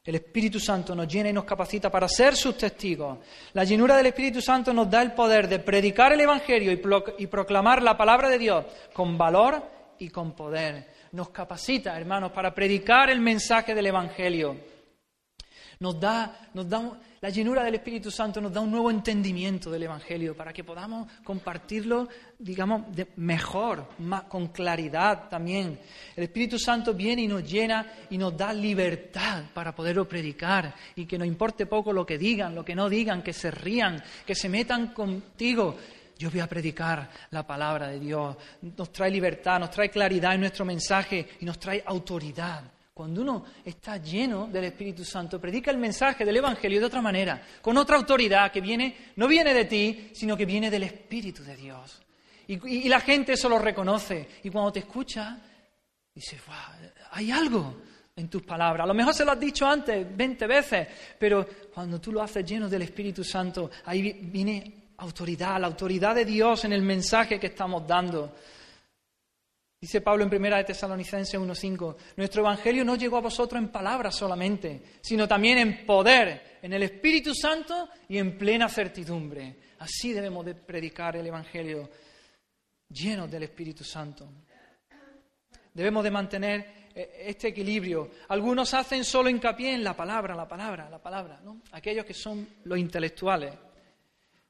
[0.04, 3.18] El Espíritu Santo nos llena y nos capacita para ser sus testigos.
[3.54, 7.82] La llenura del Espíritu Santo nos da el poder de predicar el Evangelio y, proclamar
[7.82, 9.62] la palabra de Dios con valor
[9.98, 10.94] y con poder.
[11.12, 14.56] Nos capacita, hermanos, para predicar el mensaje del Evangelio.
[15.80, 19.84] Nos da, nos da la llenura del Espíritu Santo nos da un nuevo entendimiento del
[19.84, 22.08] Evangelio para que podamos compartirlo,
[22.38, 22.82] digamos,
[23.16, 23.88] mejor,
[24.28, 25.78] con claridad también.
[26.14, 31.06] El Espíritu Santo viene y nos llena y nos da libertad para poderlo predicar y
[31.06, 34.34] que nos importe poco lo que digan, lo que no digan, que se rían, que
[34.34, 35.76] se metan contigo.
[36.18, 38.36] Yo voy a predicar la palabra de Dios.
[38.62, 42.75] Nos trae libertad, nos trae claridad en nuestro mensaje y nos trae autoridad.
[42.96, 47.42] Cuando uno está lleno del Espíritu Santo, predica el mensaje del Evangelio de otra manera,
[47.60, 51.56] con otra autoridad que viene, no viene de ti, sino que viene del Espíritu de
[51.56, 52.00] Dios.
[52.46, 54.26] Y, la gente eso lo reconoce.
[54.44, 55.38] Y cuando te escucha,
[56.14, 57.82] dice, wow, hay algo
[58.16, 58.84] en tus palabras.
[58.84, 60.88] A lo mejor se lo has dicho antes 20 veces,
[61.18, 66.24] pero cuando tú lo haces lleno del Espíritu Santo, ahí viene autoridad, la autoridad de
[66.24, 68.32] Dios en el mensaje que estamos dando.
[69.86, 74.16] Dice Pablo en primera de Tesalonicenses 1.5, nuestro Evangelio no llegó a vosotros en palabras
[74.16, 79.54] solamente, sino también en poder, en el Espíritu Santo y en plena certidumbre.
[79.78, 81.88] Así debemos de predicar el Evangelio,
[82.88, 84.28] llenos del Espíritu Santo.
[85.72, 88.10] Debemos de mantener eh, este equilibrio.
[88.30, 91.62] Algunos hacen solo hincapié en la palabra, la palabra, la palabra, ¿no?
[91.70, 93.54] Aquellos que son los intelectuales.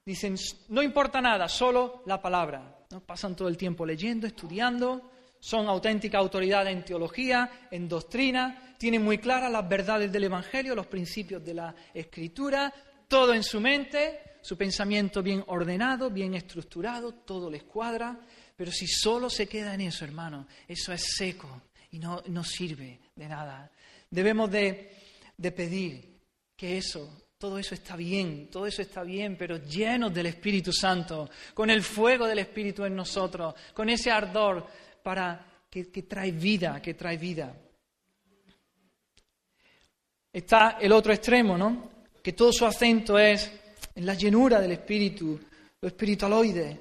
[0.03, 0.37] Dicen,
[0.71, 2.87] no importa nada, solo la palabra.
[2.91, 3.01] ¿no?
[3.01, 5.11] Pasan todo el tiempo leyendo, estudiando,
[5.41, 10.87] son auténtica autoridad en teología, en doctrina, tienen muy claras las verdades del Evangelio, los
[10.87, 12.73] principios de la Escritura,
[13.09, 18.19] todo en su mente, su pensamiento bien ordenado, bien estructurado, todo les cuadra,
[18.57, 23.01] pero si solo se queda en eso, hermano, eso es seco y no, no sirve
[23.15, 23.71] de nada.
[24.11, 24.93] Debemos de,
[25.37, 26.19] de pedir
[26.57, 31.29] que eso todo eso está bien, todo eso está bien, pero llenos del Espíritu Santo,
[31.53, 34.67] con el fuego del Espíritu en nosotros, con ese ardor
[35.07, 35.39] para
[35.71, 37.55] que, que trae vida, que trae vida.
[40.33, 41.89] Está el otro extremo, ¿no?
[42.21, 43.49] Que todo su acento es
[43.95, 45.39] en la llenura del Espíritu,
[45.81, 46.81] lo espiritualoide,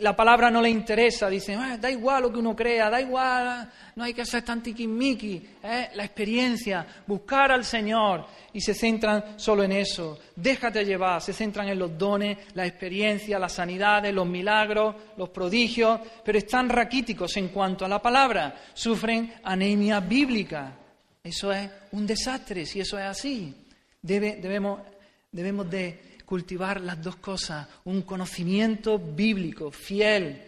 [0.00, 3.70] la palabra no le interesa, dicen, ah, da igual lo que uno crea, da igual,
[3.96, 5.90] no hay que ser tan tiquismiqui, ¿eh?
[5.94, 11.68] la experiencia, buscar al Señor y se centran solo en eso, déjate llevar, se centran
[11.68, 17.48] en los dones, la experiencia, las sanidades, los milagros, los prodigios, pero están raquíticos en
[17.48, 20.72] cuanto a la palabra, sufren anemia bíblica.
[21.22, 23.54] Eso es un desastre, si eso es así.
[24.00, 24.80] debemos,
[25.30, 30.42] debemos de cultivar las dos cosas, un conocimiento bíblico, fiel,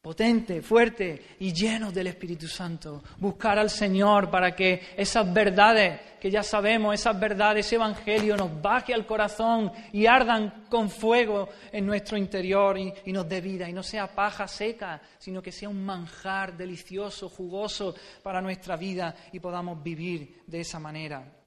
[0.00, 3.02] potente, fuerte y lleno del Espíritu Santo.
[3.18, 8.62] Buscar al Señor para que esas verdades que ya sabemos, esas verdades, ese Evangelio nos
[8.62, 13.68] baje al corazón y ardan con fuego en nuestro interior y, y nos dé vida
[13.68, 19.14] y no sea paja seca, sino que sea un manjar delicioso, jugoso para nuestra vida
[19.32, 21.43] y podamos vivir de esa manera.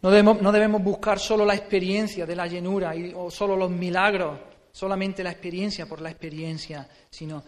[0.00, 4.38] No debemos, buscar solo la experiencia de la llenura o solo los milagros,
[4.70, 7.42] solamente la experiencia por la experiencia, sino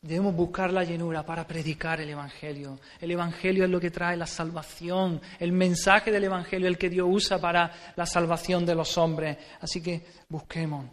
[0.00, 2.80] debemos buscar la llenura para predicar el Evangelio.
[3.00, 7.06] El Evangelio es lo que trae la salvación, el mensaje del Evangelio, el que Dios
[7.10, 9.36] usa para la salvación de los hombres.
[9.60, 10.86] Así que busquemos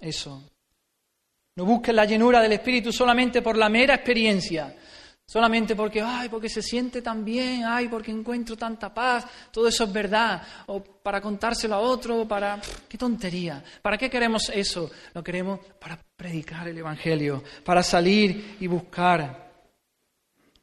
[0.00, 0.42] eso.
[1.56, 4.74] No busques la llenura del Espíritu solamente por la mera experiencia,
[5.32, 9.84] Solamente porque, ay, porque se siente tan bien, ay, porque encuentro tanta paz, todo eso
[9.84, 10.42] es verdad.
[10.66, 12.60] O para contárselo a otro, para...
[12.86, 13.64] ¡Qué tontería!
[13.80, 14.90] ¿Para qué queremos eso?
[15.14, 19.50] Lo queremos para predicar el Evangelio, para salir y buscar.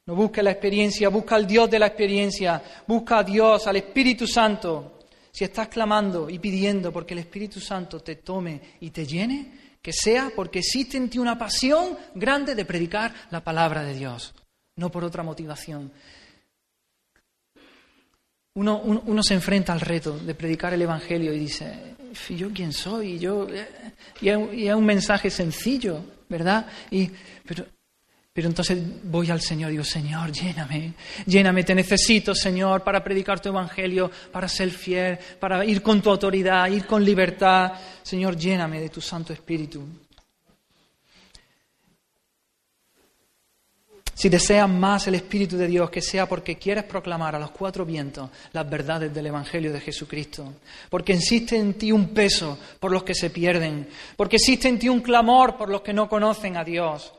[0.05, 4.28] No busque la experiencia, busca al Dios de la experiencia, busca a Dios, al Espíritu
[4.28, 4.99] Santo.
[5.32, 9.51] Si estás clamando y pidiendo porque el Espíritu Santo te tome y te llene,
[9.82, 14.36] que sea porque existe en ti una pasión grande de predicar la palabra de Dios
[14.80, 15.92] no por otra motivación.
[18.56, 21.96] Uno, se enfrenta al reto de predicar el Evangelio y dice,
[22.30, 23.20] ¿yo quién soy?
[23.20, 23.48] Yo,
[24.22, 26.66] y, es un mensaje sencillo, ¿verdad?
[26.92, 27.10] Y,
[27.46, 27.66] pero,
[28.34, 30.94] pero entonces voy al Señor y digo, Señor, lléname,
[31.26, 36.10] lléname, te necesito, Señor, para predicar tu Evangelio, para ser fiel, para ir con tu
[36.10, 37.74] autoridad, ir con libertad.
[38.02, 39.88] Señor, lléname de tu Santo Espíritu.
[44.20, 47.86] Si deseas más el Espíritu de Dios, que sea porque quieres proclamar a los cuatro
[47.86, 50.55] vientos las verdades del Evangelio de Jesucristo,
[50.89, 54.89] porque existe en ti un peso por los que se pierden, porque existe en ti
[54.89, 57.13] un clamor por los que no conocen a Dios.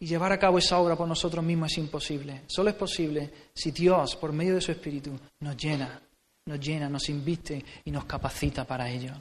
[0.00, 2.42] Y llevar a cabo esa obra por nosotros mismos es imposible.
[2.48, 6.02] Solo es posible si Dios, por medio de su Espíritu, nos llena,
[6.46, 9.12] nos llena, nos invite y nos capacita para ello.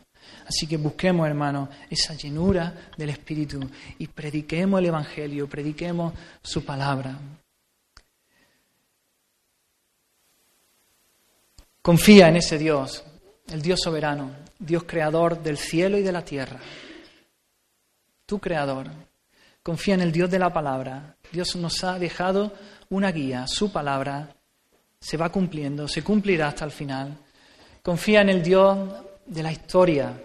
[0.48, 3.60] Así que busquemos, hermanos, esa llenura del Espíritu
[4.00, 7.18] y prediquemos el Evangelio, prediquemos su palabra.
[11.82, 13.04] Confía en ese Dios,
[13.50, 16.60] el Dios soberano, Dios creador del cielo y de la tierra.
[18.26, 18.88] Tu creador.
[19.64, 21.16] Confía en el Dios de la palabra.
[21.32, 22.54] Dios nos ha dejado
[22.90, 24.36] una guía, su palabra
[25.00, 27.18] se va cumpliendo, se cumplirá hasta el final.
[27.82, 28.90] Confía en el Dios
[29.32, 30.22] de la historia.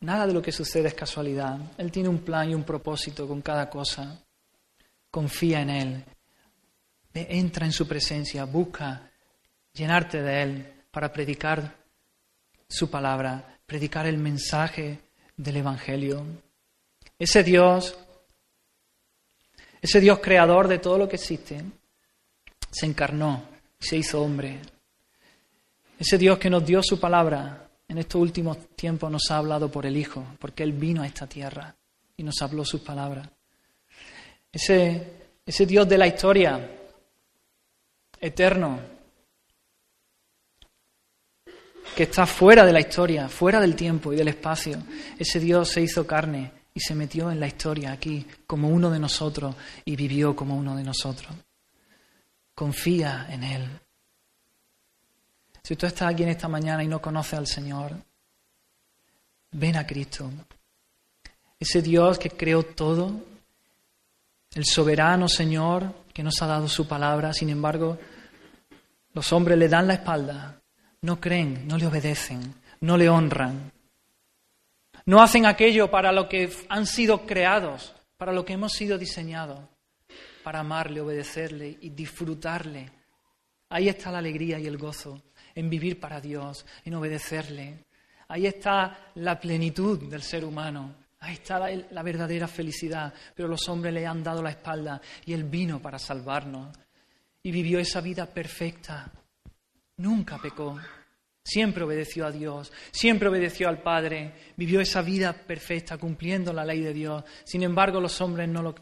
[0.00, 1.58] Nada de lo que sucede es casualidad.
[1.78, 4.22] Él tiene un plan y un propósito con cada cosa.
[5.10, 6.04] Confía en Él.
[7.14, 9.10] Entra en su presencia, busca
[9.72, 11.76] llenarte de Él para predicar
[12.68, 15.00] su palabra, predicar el mensaje
[15.36, 16.24] del Evangelio.
[17.18, 17.96] Ese Dios,
[19.80, 21.64] ese Dios creador de todo lo que existe,
[22.70, 23.48] se encarnó
[23.78, 24.60] se hizo hombre.
[25.98, 29.84] Ese Dios que nos dio su palabra en estos últimos tiempos nos ha hablado por
[29.84, 31.74] el Hijo, porque Él vino a esta tierra
[32.16, 33.28] y nos habló sus palabras.
[34.52, 35.12] Ese,
[35.44, 36.70] ese Dios de la historia,
[38.20, 38.78] eterno,
[41.96, 44.80] que está fuera de la historia, fuera del tiempo y del espacio,
[45.18, 49.00] ese Dios se hizo carne y se metió en la historia aquí como uno de
[49.00, 51.34] nosotros y vivió como uno de nosotros.
[52.54, 53.68] Confía en Él.
[55.70, 57.92] Si tú estás aquí en esta mañana y no conoces al Señor,
[59.52, 60.28] ven a Cristo.
[61.60, 63.22] Ese Dios que creó todo,
[64.52, 68.00] el soberano Señor que nos ha dado su palabra, sin embargo,
[69.14, 70.60] los hombres le dan la espalda,
[71.02, 73.70] no creen, no le obedecen, no le honran.
[75.06, 79.60] No hacen aquello para lo que han sido creados, para lo que hemos sido diseñados.
[80.42, 82.90] para amarle, obedecerle y disfrutarle.
[83.68, 85.22] Ahí está la alegría y el gozo,
[85.54, 87.84] en vivir para Dios, en obedecerle.
[88.28, 90.94] Ahí está la plenitud del ser humano.
[91.20, 93.12] Ahí está la, verdadera felicidad.
[93.34, 96.76] Pero los hombres le han dado la espalda y Él vino para salvarnos.
[97.42, 99.10] Y vivió esa vida perfecta.
[99.96, 100.78] Nunca pecó.
[101.42, 106.80] Siempre obedeció a Dios, siempre obedeció al Padre, vivió esa vida perfecta cumpliendo la ley
[106.80, 107.24] de Dios.
[107.44, 108.74] Sin embargo, los hombres no lo,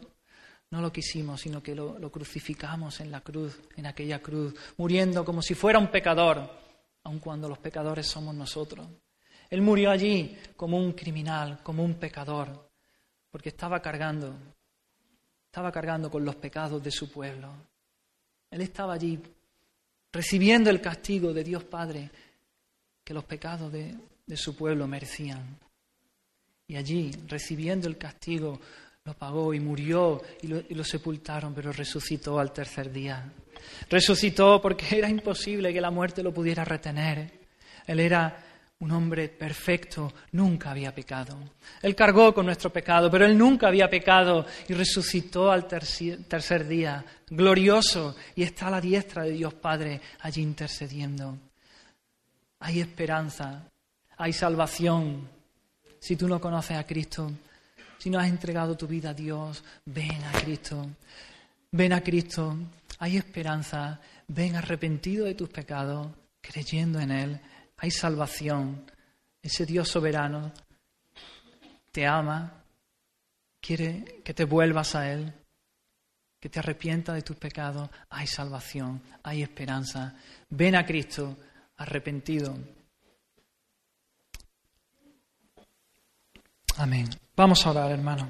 [0.71, 5.41] no lo quisimos, sino que lo, crucificamos en la cruz, en aquella cruz, muriendo como
[5.41, 6.49] si fuera un pecador,
[7.03, 8.87] aun cuando los pecadores somos nosotros.
[9.49, 12.69] Él murió allí como un criminal, como un pecador,
[13.31, 14.35] porque estaba cargando,
[15.45, 17.51] estaba cargando con los pecados de su pueblo.
[18.51, 19.19] Él estaba allí
[20.11, 22.09] recibiendo el castigo de Dios Padre
[23.03, 23.97] que los pecados de,
[24.35, 25.57] su pueblo merecían.
[26.67, 28.59] Y allí, recibiendo el castigo,
[29.09, 33.23] lo pagó y murió y lo, y lo, sepultaron, pero resucitó al tercer día.
[33.89, 37.31] Resucitó porque era imposible que la muerte lo pudiera retener.
[37.87, 38.45] Él era
[38.77, 41.39] un hombre perfecto, nunca había pecado.
[41.81, 47.03] Él cargó con nuestro pecado, pero él nunca había pecado y resucitó al tercer día,
[47.29, 51.35] glorioso, y está a la diestra de Dios Padre allí intercediendo.
[52.59, 53.63] Hay esperanza,
[54.17, 55.27] hay salvación.
[55.99, 57.31] Si tú no conoces a Cristo,
[57.99, 60.87] si no has entregado tu vida a Dios, ven a Cristo.
[61.71, 62.57] Ven a Cristo.
[62.97, 63.99] Hay esperanza.
[64.27, 66.07] Ven arrepentido de tus pecados,
[66.41, 67.41] creyendo en Él.
[67.77, 68.89] Hay salvación.
[69.41, 70.51] Ese Dios soberano
[71.91, 72.63] te ama,
[73.59, 75.33] quiere que te vuelvas a Él,
[76.39, 77.89] que te arrepientas de tus pecados.
[78.09, 80.15] Hay salvación, hay esperanza.
[80.49, 81.37] Ven a Cristo
[81.77, 82.57] arrepentido.
[86.79, 87.09] Amén.
[87.35, 88.29] Vamos a orar, hermano.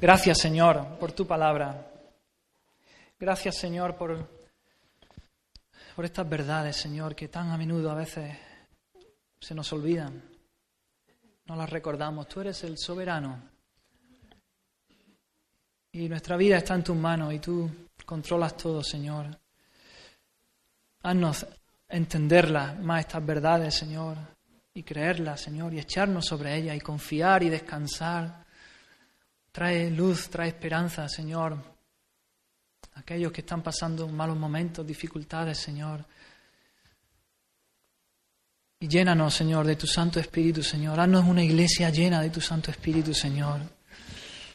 [0.00, 1.86] Gracias, Señor, por tu palabra.
[3.20, 4.26] Gracias, Señor, por,
[5.94, 8.38] por estas verdades, Señor, que tan a menudo a veces
[9.38, 10.22] se nos olvidan.
[11.44, 12.26] No las recordamos.
[12.26, 13.38] Tú eres el soberano.
[15.92, 17.70] Y nuestra vida está en tus manos y tú
[18.06, 19.26] controlas todo, Señor.
[21.02, 21.46] Haznos
[21.86, 24.35] entenderlas más estas verdades, Señor,
[24.76, 28.44] y creerlas, Señor, y echarnos sobre ellas y confiar y descansar.
[29.50, 31.56] Trae luz, trae esperanza, Señor.
[32.96, 36.04] Aquellos que están pasando malos momentos, dificultades, Señor.
[38.78, 41.00] Y llénanos, Señor, de tu Santo Espíritu, Señor.
[41.00, 43.60] Haznos una iglesia llena de tu Santo Espíritu, Señor.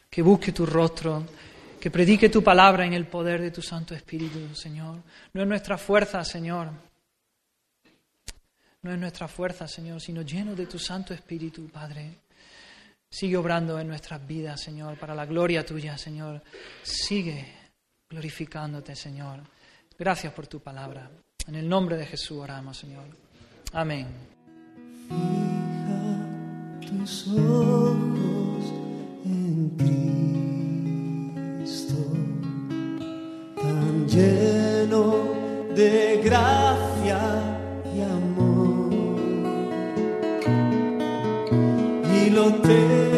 [0.07, 1.25] Que busque tu rostro,
[1.79, 4.97] que predique tu palabra en el poder de tu Santo Espíritu, Señor.
[5.33, 6.69] No es nuestra fuerza, Señor,
[8.83, 12.21] no es nuestra fuerza, Señor, sino lleno de tu Santo Espíritu, Padre.
[13.09, 16.41] Sigue obrando en nuestras vidas, Señor, para la gloria tuya, Señor.
[16.81, 17.45] Sigue
[18.09, 19.41] glorificándote, Señor.
[19.99, 21.11] Gracias por tu palabra.
[21.47, 23.05] En el nombre de Jesús oramos, Señor.
[23.73, 24.07] Amén.
[25.07, 26.29] Fija
[26.87, 28.65] tus ojos
[29.25, 29.69] en
[31.57, 31.95] Cristo,
[33.61, 37.50] tan lleno de gracia
[42.41, 43.10] lo terrenal